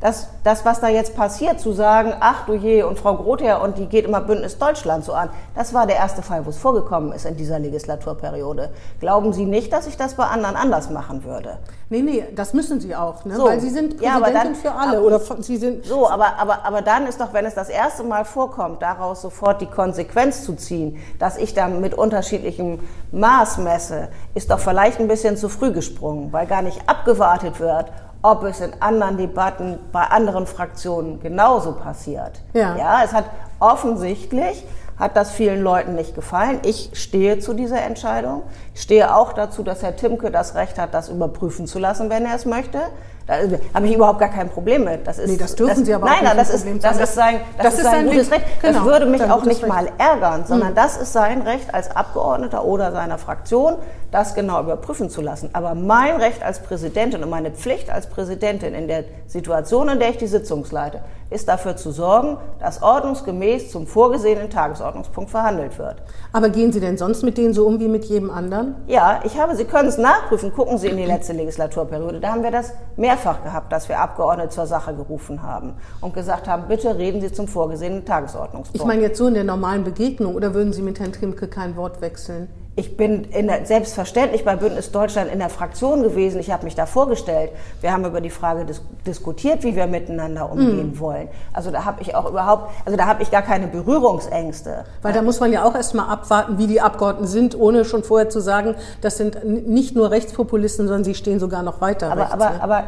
[0.00, 3.78] das, das, was da jetzt passiert, zu sagen, ach du je, und Frau Grother, und
[3.78, 7.12] die geht immer Bündnis Deutschland so an, das war der erste Fall, wo es vorgekommen
[7.12, 8.70] ist in dieser Legislaturperiode.
[9.00, 11.58] Glauben Sie nicht, dass ich das bei anderen anders machen würde?
[11.90, 13.34] Nee, nee, das müssen Sie auch, ne?
[13.36, 13.44] so.
[13.44, 15.02] weil Sie sind Präsidentin ja, dann, für alle.
[15.02, 18.24] Oder Sie sind so, aber, aber, aber dann ist doch, wenn es das erste Mal
[18.24, 22.80] vorkommt, daraus sofort die Konsequenz zu ziehen, dass ich dann mit unterschiedlichem
[23.12, 27.92] Maß messe, ist doch vielleicht ein bisschen zu früh gesprungen, weil gar nicht abgewartet wird,
[28.22, 32.40] ob es in anderen Debatten bei anderen Fraktionen genauso passiert.
[32.54, 33.26] Ja, ja es hat
[33.60, 34.64] offensichtlich
[34.98, 36.60] hat das vielen Leuten nicht gefallen.
[36.64, 38.42] Ich stehe zu dieser Entscheidung.
[38.74, 42.24] Ich stehe auch dazu, dass Herr Timke das Recht hat, das überprüfen zu lassen, wenn
[42.24, 42.80] er es möchte.
[43.26, 43.34] Da
[43.72, 45.06] habe ich überhaupt gar kein Problem mit.
[45.06, 46.28] Das ist, nee, das dürfen das, Sie aber nein, auch nicht.
[46.28, 48.44] Nein, das, ist, das ist sein, das, das ist sein gutes Recht.
[48.60, 49.68] Genau, das würde mich auch nicht Recht.
[49.68, 50.74] mal ärgern, sondern mhm.
[50.74, 53.76] das ist sein Recht als Abgeordneter oder seiner Fraktion,
[54.10, 55.50] das genau überprüfen zu lassen.
[55.54, 60.10] Aber mein Recht als Präsidentin und meine Pflicht als Präsidentin in der Situation, in der
[60.10, 65.96] ich die Sitzung leite, ist dafür zu sorgen, dass ordnungsgemäß zum vorgesehenen Tagesordnungspunkt verhandelt wird.
[66.32, 68.76] Aber gehen Sie denn sonst mit denen so um wie mit jedem anderen?
[68.86, 70.52] Ja, ich habe, Sie können es nachprüfen.
[70.52, 72.20] Gucken Sie in die letzte Legislaturperiode.
[72.20, 72.72] Da haben wir das
[73.14, 77.32] mehrfach gehabt, dass wir Abgeordnete zur Sache gerufen haben und gesagt haben, bitte reden Sie
[77.32, 78.80] zum vorgesehenen Tagesordnungspunkt.
[78.80, 81.76] Ich meine jetzt so in der normalen Begegnung oder würden Sie mit Herrn Trimke kein
[81.76, 82.48] Wort wechseln?
[82.76, 86.40] Ich bin der, selbstverständlich bei Bündnis Deutschland in der Fraktion gewesen.
[86.40, 87.50] Ich habe mich da vorgestellt.
[87.80, 90.98] Wir haben über die Frage dis diskutiert, wie wir miteinander umgehen mhm.
[90.98, 91.28] wollen.
[91.52, 94.84] Also da habe ich auch überhaupt, also da habe ich gar keine Berührungsängste.
[95.02, 98.28] Weil da muss man ja auch erstmal abwarten, wie die Abgeordneten sind, ohne schon vorher
[98.28, 102.10] zu sagen, das sind nicht nur Rechtspopulisten, sondern sie stehen sogar noch weiter.
[102.10, 102.62] Aber, rechts, aber, ne?
[102.62, 102.84] aber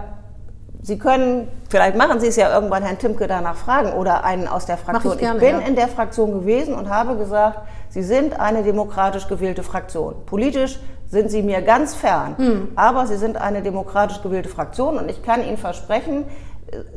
[0.87, 4.67] Sie können, vielleicht machen Sie es ja irgendwann Herrn Timke danach fragen oder einen aus
[4.67, 5.15] der Fraktion.
[5.15, 5.67] Ich, gerne, ich bin ja.
[5.67, 10.15] in der Fraktion gewesen und habe gesagt, Sie sind eine demokratisch gewählte Fraktion.
[10.27, 12.69] Politisch sind Sie mir ganz fern, hm.
[12.77, 16.25] aber Sie sind eine demokratisch gewählte Fraktion und ich kann Ihnen versprechen,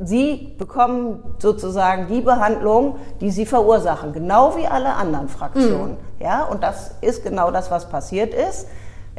[0.04, 5.98] Sie bekommen sozusagen die Behandlung, die Sie verursachen, genau wie alle anderen Fraktionen.
[5.98, 5.98] Hm.
[6.20, 8.68] Ja, und das ist genau das, was passiert ist.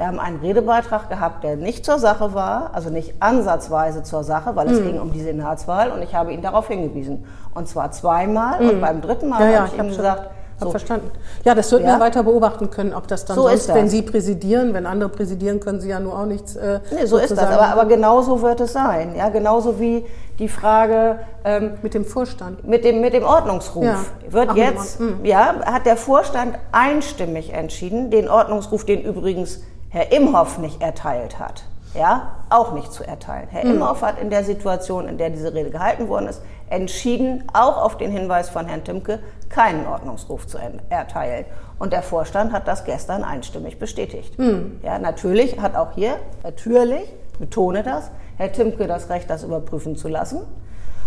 [0.01, 4.57] Wir haben einen Redebeitrag gehabt, der nicht zur Sache war, also nicht ansatzweise zur Sache,
[4.57, 4.85] weil es mhm.
[4.85, 7.27] ging um die Senatswahl und ich habe ihn darauf hingewiesen.
[7.53, 8.71] Und zwar zweimal mhm.
[8.71, 10.71] und beim dritten Mal ja, habe ich, ich ihm gesagt, so.
[10.71, 11.11] verstanden.
[11.45, 11.91] Ja, das wird ja?
[11.91, 13.77] man weiter beobachten können, ob das dann so sonst, das.
[13.77, 16.57] wenn Sie präsidieren, wenn andere präsidieren, können Sie ja nur auch nichts.
[16.57, 17.39] Äh, nee, so ist das.
[17.39, 19.15] Aber, aber genauso wird es sein.
[19.15, 20.07] Ja, genauso wie
[20.39, 23.99] die Frage ähm, mit dem Vorstand, mit dem mit dem Ordnungsruf ja.
[24.31, 25.27] wird Ach, jetzt, hm.
[25.27, 31.64] ja, hat der Vorstand einstimmig entschieden, den Ordnungsruf, den übrigens Herr Imhoff nicht erteilt hat,
[31.94, 33.48] ja, auch nicht zu erteilen.
[33.50, 33.76] Herr mhm.
[33.76, 37.98] Imhoff hat in der Situation, in der diese Rede gehalten worden ist, entschieden, auch auf
[37.98, 41.44] den Hinweis von Herrn Timke, keinen Ordnungsruf zu erteilen.
[41.81, 44.38] Und der Vorstand hat das gestern einstimmig bestätigt.
[44.38, 44.79] Mhm.
[44.85, 50.07] Ja, natürlich hat auch hier, natürlich, betone das, Herr Timke das Recht, das überprüfen zu
[50.07, 50.42] lassen.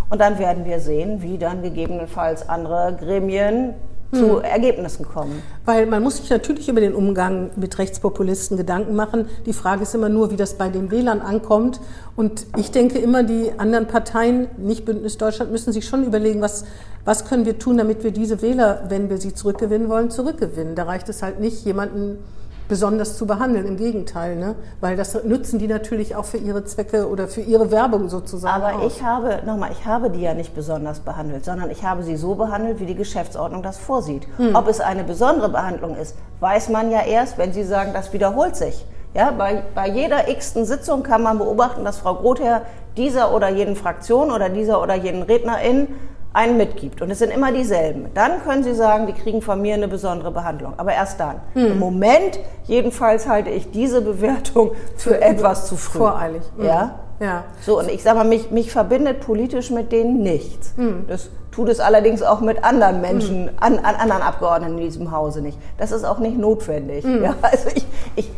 [0.09, 3.75] Und dann werden wir sehen, wie dann gegebenenfalls andere Gremien
[4.13, 4.43] zu hm.
[4.43, 5.41] Ergebnissen kommen.
[5.65, 9.28] Weil man muss sich natürlich über den Umgang mit Rechtspopulisten Gedanken machen.
[9.45, 11.80] Die Frage ist immer nur, wie das bei den Wählern ankommt.
[12.15, 16.65] Und ich denke immer, die anderen Parteien, nicht Bündnis Deutschland, müssen sich schon überlegen, was,
[17.06, 20.76] was können wir tun, damit wir diese Wähler, wenn wir sie zurückgewinnen wollen, zurückgewinnen.
[20.76, 22.19] Da reicht es halt nicht, jemanden
[22.67, 23.65] besonders zu behandeln.
[23.67, 24.56] Im Gegenteil, ne?
[24.82, 28.63] weil das nutzen die natürlich auch für ihre Zwecke oder für ihre Werbung sozusagen.
[28.63, 28.88] Aber auch.
[28.88, 32.36] ich habe, nochmal, ich habe die ja nicht besonders behandelt, sondern ich habe sie so
[32.36, 34.28] behandelt, wie die Geschäftsordnung das vorsieht.
[34.38, 34.56] Hm.
[34.56, 38.56] Ob es eine besondere Behandlung ist, weiß man ja erst, wenn Sie sagen, das wiederholt
[38.56, 38.86] sich.
[39.13, 42.63] Ja, bei, bei jeder x-ten Sitzung kann man beobachten, dass Frau Grother
[42.97, 45.88] dieser oder jeden Fraktion oder dieser oder jeden Rednerin
[46.33, 49.75] einen mitgibt und es sind immer dieselben, dann können Sie sagen, die kriegen von mir
[49.75, 50.73] eine besondere Behandlung.
[50.77, 51.35] Aber erst dann.
[51.53, 51.73] Hm.
[51.73, 55.99] Im Moment jedenfalls halte ich diese Bewertung für, für etwas zu früh.
[55.99, 56.41] Voreilig.
[56.57, 56.65] Mhm.
[56.65, 56.99] Ja.
[57.19, 57.43] Ja.
[57.61, 60.73] So, und ich sage mal, mich, mich verbindet politisch mit denen nichts.
[60.75, 61.05] Mhm.
[61.07, 63.51] Das tut es allerdings auch mit anderen Menschen, mhm.
[63.59, 65.57] an, an, anderen Abgeordneten in diesem Hause nicht.
[65.77, 67.05] Das ist auch nicht notwendig.
[67.05, 67.23] Mhm.
[67.23, 68.31] Ja, also ich, ich,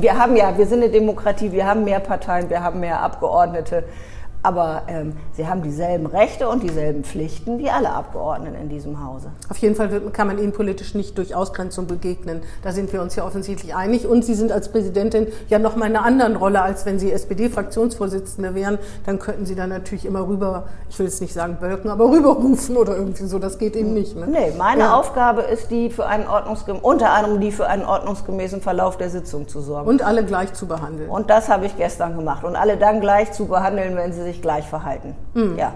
[0.00, 3.84] wir haben ja, wir sind eine Demokratie, wir haben mehr Parteien, wir haben mehr Abgeordnete
[4.46, 9.32] aber ähm, sie haben dieselben Rechte und dieselben Pflichten wie alle Abgeordneten in diesem Hause.
[9.50, 12.42] Auf jeden Fall kann man ihnen politisch nicht durch Ausgrenzung begegnen.
[12.62, 14.06] Da sind wir uns ja offensichtlich einig.
[14.06, 17.10] Und Sie sind als Präsidentin ja noch mal in einer anderen Rolle, als wenn Sie
[17.10, 18.78] SPD-Fraktionsvorsitzende wären.
[19.04, 22.76] Dann könnten Sie dann natürlich immer rüber, ich will jetzt nicht sagen bölken, aber rüberrufen
[22.76, 23.40] oder irgendwie so.
[23.40, 24.14] Das geht eben nicht.
[24.14, 24.28] Ne?
[24.28, 24.94] Nee, meine ja.
[24.96, 29.48] Aufgabe ist die für einen ordnungsgemäßen, unter anderem die für einen ordnungsgemäßen Verlauf der Sitzung
[29.48, 29.88] zu sorgen.
[29.88, 31.10] Und alle gleich zu behandeln.
[31.10, 32.44] Und das habe ich gestern gemacht.
[32.44, 35.14] Und alle dann gleich zu behandeln, wenn sie sich sich gleich verhalten.
[35.34, 35.56] Mhm.
[35.58, 35.72] Ja.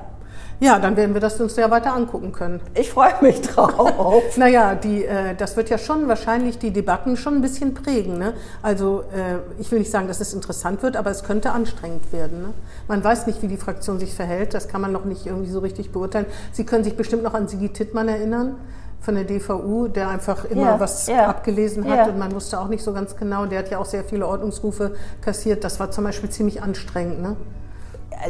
[0.63, 2.61] Ja, dann werden wir das uns ja weiter angucken können.
[2.75, 4.23] Ich freue mich drauf.
[4.37, 8.19] naja, die, äh, das wird ja schon wahrscheinlich die Debatten schon ein bisschen prägen.
[8.19, 8.35] Ne?
[8.61, 12.43] Also äh, ich will nicht sagen, dass es interessant wird, aber es könnte anstrengend werden.
[12.43, 12.49] Ne?
[12.89, 14.53] Man weiß nicht, wie die Fraktion sich verhält.
[14.53, 16.27] Das kann man noch nicht irgendwie so richtig beurteilen.
[16.53, 18.57] Sie können sich bestimmt noch an Sigi Tittmann erinnern
[19.01, 22.13] von der DVU, der einfach immer ja, was ja, abgelesen hat ja.
[22.13, 23.47] und man wusste auch nicht so ganz genau.
[23.47, 25.65] Der hat ja auch sehr viele Ordnungsrufe kassiert.
[25.65, 27.23] Das war zum Beispiel ziemlich anstrengend.
[27.23, 27.37] Ne?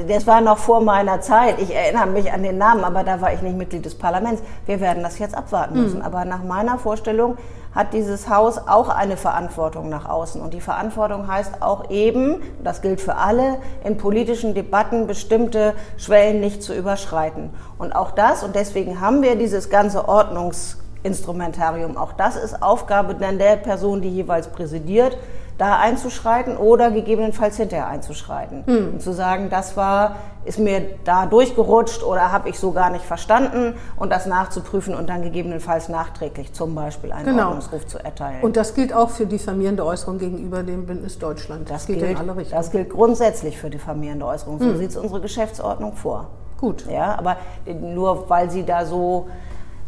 [0.09, 1.61] Das war noch vor meiner Zeit.
[1.61, 4.43] Ich erinnere mich an den Namen, aber da war ich nicht Mitglied des Parlaments.
[4.67, 5.99] Wir werden das jetzt abwarten müssen.
[5.99, 6.05] Mhm.
[6.05, 7.37] Aber nach meiner Vorstellung
[7.75, 10.41] hat dieses Haus auch eine Verantwortung nach außen.
[10.41, 16.41] Und die Verantwortung heißt auch eben, das gilt für alle, in politischen Debatten bestimmte Schwellen
[16.41, 17.51] nicht zu überschreiten.
[17.79, 23.57] Und auch das, und deswegen haben wir dieses ganze Ordnungsinstrumentarium, auch das ist Aufgabe der
[23.57, 25.17] Person, die jeweils präsidiert
[25.61, 28.65] da einzuschreiten oder gegebenenfalls hinterher einzuschreiten.
[28.67, 28.95] Hm.
[28.95, 33.05] Und zu sagen, das war, ist mir da durchgerutscht oder habe ich so gar nicht
[33.05, 37.49] verstanden und das nachzuprüfen und dann gegebenenfalls nachträglich zum Beispiel einen genau.
[37.49, 38.41] Ordnungsruf zu erteilen.
[38.41, 41.69] Und das gilt auch für diffamierende Äußerung gegenüber dem Bündnis Deutschland.
[41.69, 42.59] Das, das gilt, in alle Richtungen.
[42.59, 44.61] Das gilt grundsätzlich für diffamierende Äußerungen.
[44.61, 44.79] So hm.
[44.79, 46.29] sieht es unsere Geschäftsordnung vor.
[46.59, 46.87] Gut.
[46.91, 47.37] Ja, aber
[47.67, 49.29] nur weil Sie da so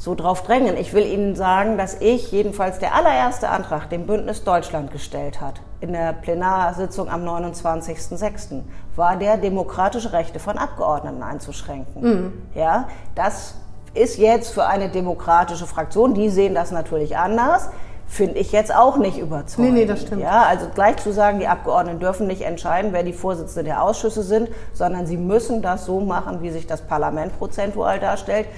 [0.02, 0.76] so drauf drängen.
[0.76, 5.60] Ich will Ihnen sagen, dass ich jedenfalls der allererste Antrag, den Bündnis Deutschland gestellt hat,
[5.80, 8.62] in der Plenarsitzung am 29.06.,
[8.96, 12.02] war der, demokratische Rechte von Abgeordneten einzuschränken.
[12.02, 12.32] Mhm.
[12.56, 13.54] Ja, das
[13.94, 17.70] ist jetzt für eine demokratische Fraktion, die sehen das natürlich anders,
[18.08, 19.72] finde ich jetzt auch nicht überzeugend.
[19.72, 20.20] Nee, nee, das stimmt.
[20.20, 24.24] Ja, also gleich zu sagen, die Abgeordneten dürfen nicht entscheiden, wer die Vorsitzende der Ausschüsse
[24.24, 28.48] sind, sondern sie müssen das so machen, wie sich das Parlament prozentual darstellt.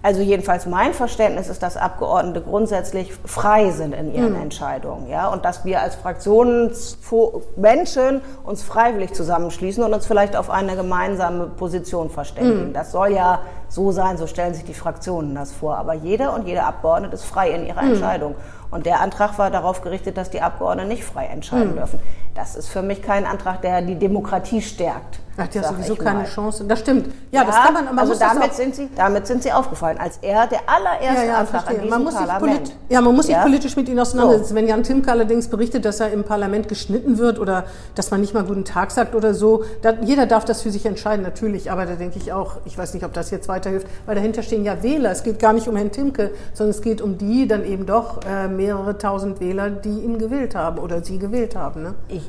[0.00, 4.42] Also jedenfalls mein Verständnis ist, dass Abgeordnete grundsätzlich frei sind in ihren mhm.
[4.42, 10.76] Entscheidungen, ja, und dass wir als Fraktionsmenschen uns freiwillig zusammenschließen und uns vielleicht auf eine
[10.76, 12.68] gemeinsame Position verständigen.
[12.68, 12.74] Mhm.
[12.74, 15.76] Das soll ja so sein, so stellen sich die Fraktionen das vor.
[15.76, 17.94] Aber jeder und jede Abgeordnete ist frei in ihrer mhm.
[17.94, 18.36] Entscheidung.
[18.70, 21.76] Und der Antrag war darauf gerichtet, dass die Abgeordneten nicht frei entscheiden mhm.
[21.76, 21.98] dürfen.
[22.36, 25.18] Das ist für mich kein Antrag, der die Demokratie stärkt.
[25.38, 26.64] Hat ja sowieso keine Chance.
[26.64, 27.06] Das stimmt.
[27.30, 27.84] Ja, ja das kann man.
[27.84, 31.38] man also damit sind sie, damit sind sie aufgefallen, als er der allererste ja, ja,
[31.38, 31.76] Antrag verstehe.
[31.76, 32.66] an diesem man muss Parlament.
[32.66, 34.48] Sich ja, man muss sich politisch mit ihnen auseinandersetzen.
[34.48, 34.54] So.
[34.56, 38.34] Wenn Jan Timke allerdings berichtet, dass er im Parlament geschnitten wird oder dass man nicht
[38.34, 41.70] mal guten Tag sagt oder so, da, jeder darf das für sich entscheiden, natürlich.
[41.70, 44.64] Aber da denke ich auch, ich weiß nicht, ob das jetzt weiterhilft, weil dahinter stehen
[44.64, 45.12] ja Wähler.
[45.12, 48.20] Es geht gar nicht um Herrn Timke, sondern es geht um die dann eben doch
[48.28, 51.84] äh, mehrere tausend Wähler, die ihn gewählt haben oder sie gewählt haben.
[51.84, 51.94] Ne?
[52.08, 52.28] Ich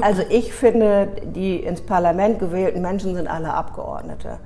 [0.00, 4.38] also ich finde, die ins Parlament gewählten Menschen sind alle Abgeordnete.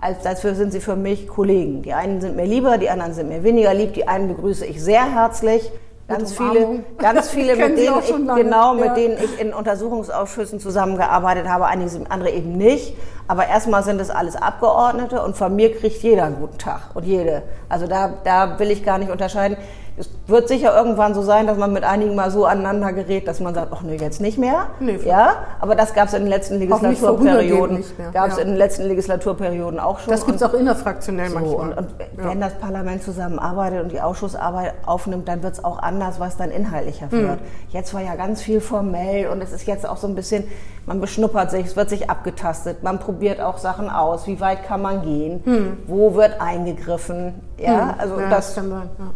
[0.00, 1.82] Als dafür sind sie für mich Kollegen.
[1.82, 3.94] Die einen sind mir lieber, die anderen sind mir weniger lieb.
[3.94, 5.70] Die einen begrüße ich sehr herzlich.
[6.06, 8.94] Ganz viele, ganz viele, mit denen ich, genau, mit ja.
[8.94, 12.96] denen ich in Untersuchungsausschüssen zusammengearbeitet habe, einige sind, andere eben nicht.
[13.26, 17.04] Aber erstmal sind es alles Abgeordnete und von mir kriegt jeder einen guten Tag und
[17.04, 17.42] jede.
[17.68, 19.58] Also da, da will ich gar nicht unterscheiden.
[19.98, 23.40] Es wird sicher irgendwann so sein, dass man mit einigen mal so aneinander gerät, dass
[23.40, 24.66] man sagt, ach nee, jetzt nicht mehr.
[24.78, 27.84] Nee, ja, aber das gab es in den letzten Legislaturperioden.
[28.12, 28.42] Gab es ja.
[28.42, 30.12] in den letzten Legislaturperioden auch schon.
[30.12, 31.68] Das gibt es auch innerfraktionell so, manchmal.
[31.70, 32.28] Und, und ja.
[32.30, 36.50] wenn das Parlament zusammenarbeitet und die Ausschussarbeit aufnimmt, dann wird es auch anders, was dann
[36.50, 37.28] inhaltlicher hm.
[37.28, 37.38] wird.
[37.70, 40.44] Jetzt war ja ganz viel formell und es ist jetzt auch so ein bisschen,
[40.88, 44.80] man beschnuppert sich, es wird sich abgetastet, man probiert auch Sachen aus, wie weit kann
[44.80, 45.78] man gehen, hm.
[45.86, 47.34] wo wird eingegriffen.
[47.58, 48.00] Ja, hm.
[48.00, 48.64] also ja, das, das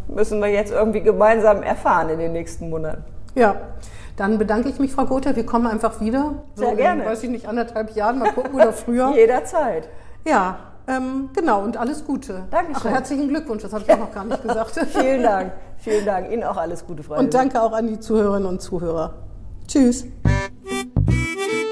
[0.07, 3.05] müssen wir jetzt irgendwie gemeinsam erfahren in den nächsten Monaten.
[3.35, 3.57] Ja.
[4.17, 5.35] Dann bedanke ich mich, Frau Gotha.
[5.35, 6.35] Wir kommen einfach wieder.
[6.55, 7.03] Sehr so gerne.
[7.03, 9.11] In, weiß ich nicht, anderthalb Jahren, mal gucken oder früher.
[9.17, 9.89] Jederzeit.
[10.27, 12.43] Ja, ähm, genau und alles Gute.
[12.51, 12.91] Dankeschön.
[12.91, 14.79] Ach, herzlichen Glückwunsch, das habe ich auch noch gar nicht gesagt.
[14.93, 15.53] Vielen Dank.
[15.79, 16.31] Vielen Dank.
[16.31, 17.25] Ihnen auch alles Gute, Freunde.
[17.25, 19.15] Und danke auch an die Zuhörerinnen und Zuhörer.
[19.67, 20.05] Tschüss.